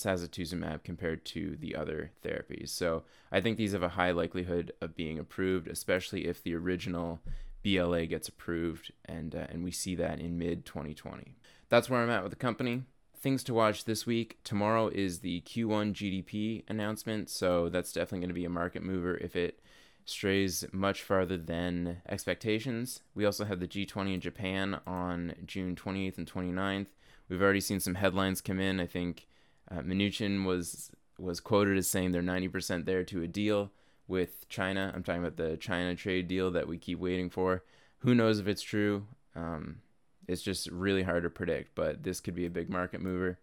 compared 0.84 1.24
to 1.24 1.56
the 1.56 1.74
other 1.74 2.12
therapies. 2.24 2.68
So 2.68 3.04
I 3.30 3.40
think 3.40 3.56
these 3.56 3.72
have 3.72 3.82
a 3.82 3.90
high 3.90 4.10
likelihood 4.10 4.72
of 4.80 4.94
being 4.94 5.18
approved, 5.18 5.68
especially 5.68 6.26
if 6.26 6.42
the 6.42 6.54
original 6.54 7.20
BLA 7.62 8.06
gets 8.06 8.28
approved, 8.28 8.92
and 9.04 9.34
uh, 9.34 9.46
and 9.48 9.62
we 9.62 9.70
see 9.70 9.94
that 9.94 10.18
in 10.18 10.36
mid 10.36 10.64
2020. 10.66 11.36
That's 11.68 11.88
where 11.88 12.02
I'm 12.02 12.10
at 12.10 12.22
with 12.22 12.32
the 12.32 12.36
company. 12.36 12.82
Things 13.18 13.44
to 13.44 13.54
watch 13.54 13.84
this 13.84 14.04
week. 14.04 14.38
Tomorrow 14.42 14.88
is 14.88 15.20
the 15.20 15.42
Q1 15.42 15.92
GDP 15.92 16.64
announcement, 16.68 17.30
so 17.30 17.68
that's 17.68 17.92
definitely 17.92 18.18
going 18.18 18.28
to 18.30 18.34
be 18.34 18.44
a 18.44 18.50
market 18.50 18.82
mover 18.82 19.16
if 19.16 19.36
it 19.36 19.60
strays 20.04 20.64
much 20.72 21.02
farther 21.02 21.36
than 21.36 22.02
expectations. 22.08 23.00
We 23.14 23.24
also 23.24 23.44
have 23.44 23.60
the 23.60 23.68
G20 23.68 24.14
in 24.14 24.20
Japan 24.20 24.80
on 24.86 25.34
June 25.46 25.76
28th 25.76 26.18
and 26.18 26.32
29th. 26.32 26.86
We've 27.28 27.42
already 27.42 27.60
seen 27.60 27.80
some 27.80 27.94
headlines 27.94 28.40
come 28.40 28.60
in. 28.60 28.80
I 28.80 28.86
think 28.86 29.26
uh, 29.70 29.80
Mnuchin 29.80 30.44
was 30.44 30.90
was 31.18 31.40
quoted 31.40 31.78
as 31.78 31.88
saying 31.88 32.10
they're 32.10 32.22
90% 32.22 32.84
there 32.84 33.04
to 33.04 33.22
a 33.22 33.28
deal 33.28 33.70
with 34.08 34.48
China. 34.48 34.92
I'm 34.94 35.02
talking 35.02 35.22
about 35.22 35.36
the 35.36 35.56
China 35.56 35.94
trade 35.94 36.26
deal 36.26 36.50
that 36.50 36.66
we 36.66 36.78
keep 36.78 36.98
waiting 36.98 37.30
for. 37.30 37.62
Who 37.98 38.14
knows 38.14 38.38
if 38.38 38.48
it's 38.48 38.62
true? 38.62 39.06
Um, 39.36 39.82
it's 40.26 40.42
just 40.42 40.68
really 40.70 41.02
hard 41.02 41.22
to 41.22 41.30
predict, 41.30 41.74
but 41.74 42.02
this 42.02 42.20
could 42.20 42.34
be 42.34 42.46
a 42.46 42.50
big 42.50 42.68
market 42.68 43.00
mover. 43.00 43.38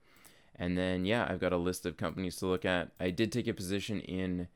And 0.55 0.77
then, 0.77 1.05
yeah, 1.05 1.25
I've 1.29 1.39
got 1.39 1.53
a 1.53 1.57
list 1.57 1.85
of 1.85 1.95
companies 1.95 2.35
to 2.37 2.47
look 2.47 2.65
at. 2.65 2.91
I 2.99 3.11
did 3.11 3.31
take 3.31 3.47
a 3.47 3.53
position 3.53 4.01
in 4.01 4.47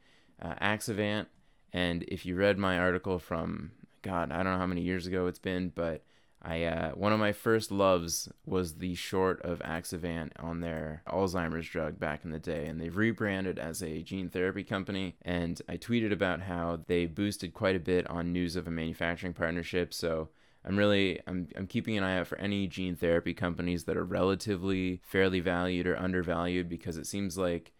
uh, 0.41 0.55
Axovant, 0.61 1.27
and 1.73 2.03
if 2.07 2.25
you 2.25 2.35
read 2.35 2.57
my 2.57 2.77
article 2.77 3.19
from, 3.19 3.71
God, 4.01 4.31
I 4.31 4.37
don't 4.37 4.53
know 4.53 4.59
how 4.59 4.67
many 4.67 4.81
years 4.81 5.07
ago 5.07 5.27
it's 5.27 5.39
been, 5.39 5.69
but 5.69 6.03
I 6.43 6.63
uh, 6.63 6.91
one 6.91 7.13
of 7.13 7.19
my 7.19 7.31
first 7.31 7.71
loves 7.71 8.29
was 8.45 8.75
the 8.75 8.95
short 8.95 9.41
of 9.43 9.59
Axovant 9.59 10.31
on 10.39 10.59
their 10.59 11.01
Alzheimer's 11.07 11.67
drug 11.67 11.99
back 11.99 12.25
in 12.25 12.31
the 12.31 12.39
day, 12.39 12.65
and 12.65 12.79
they've 12.79 12.95
rebranded 12.95 13.57
as 13.57 13.81
a 13.81 14.03
gene 14.03 14.29
therapy 14.29 14.63
company. 14.63 15.15
And 15.21 15.61
I 15.69 15.77
tweeted 15.77 16.11
about 16.11 16.41
how 16.41 16.81
they 16.87 17.05
boosted 17.05 17.53
quite 17.53 17.77
a 17.77 17.79
bit 17.79 18.09
on 18.09 18.33
news 18.33 18.55
of 18.57 18.67
a 18.67 18.71
manufacturing 18.71 19.33
partnership. 19.33 19.93
So 19.93 20.29
I'm 20.65 20.77
really 20.77 21.21
I'm 21.27 21.47
I'm 21.55 21.67
keeping 21.67 21.97
an 21.97 22.03
eye 22.03 22.19
out 22.19 22.27
for 22.27 22.37
any 22.37 22.67
gene 22.67 22.97
therapy 22.97 23.33
companies 23.33 23.85
that 23.85 23.97
are 23.97 24.05
relatively 24.05 24.99
fairly 25.03 25.39
valued 25.39 25.87
or 25.87 25.97
undervalued 25.97 26.67
because 26.67 26.97
it 26.97 27.07
seems 27.07 27.37
like 27.37 27.71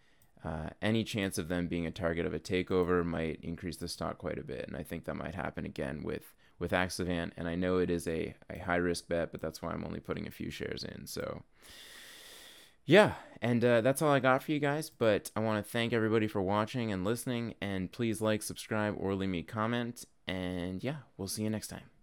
uh, 0.43 0.69
any 0.81 1.03
chance 1.03 1.37
of 1.37 1.47
them 1.47 1.67
being 1.67 1.85
a 1.85 1.91
target 1.91 2.25
of 2.25 2.33
a 2.33 2.39
takeover 2.39 3.05
might 3.05 3.39
increase 3.41 3.77
the 3.77 3.87
stock 3.87 4.17
quite 4.17 4.37
a 4.37 4.43
bit, 4.43 4.65
and 4.67 4.75
I 4.75 4.83
think 4.83 5.05
that 5.05 5.15
might 5.15 5.35
happen 5.35 5.65
again 5.65 6.01
with 6.03 6.33
with 6.59 6.71
Axovant, 6.71 7.31
and 7.35 7.47
I 7.47 7.55
know 7.55 7.77
it 7.77 7.89
is 7.89 8.07
a, 8.07 8.35
a 8.49 8.59
high 8.59 8.77
risk 8.77 9.07
bet, 9.07 9.31
but 9.31 9.41
that's 9.41 9.61
why 9.61 9.71
I'm 9.71 9.83
only 9.83 9.99
putting 9.99 10.27
a 10.27 10.31
few 10.31 10.49
shares 10.49 10.83
in. 10.83 11.07
So, 11.07 11.43
yeah, 12.85 13.13
and 13.41 13.63
uh, 13.65 13.81
that's 13.81 14.01
all 14.01 14.11
I 14.11 14.19
got 14.19 14.43
for 14.43 14.51
you 14.51 14.59
guys. 14.59 14.89
But 14.89 15.31
I 15.35 15.39
want 15.39 15.63
to 15.63 15.69
thank 15.69 15.93
everybody 15.93 16.27
for 16.27 16.41
watching 16.41 16.91
and 16.91 17.03
listening, 17.03 17.55
and 17.59 17.91
please 17.91 18.21
like, 18.21 18.41
subscribe, 18.41 18.95
or 18.97 19.15
leave 19.15 19.29
me 19.29 19.39
a 19.39 19.43
comment. 19.43 20.05
And 20.27 20.83
yeah, 20.83 20.97
we'll 21.17 21.27
see 21.27 21.43
you 21.43 21.49
next 21.49 21.67
time. 21.67 21.93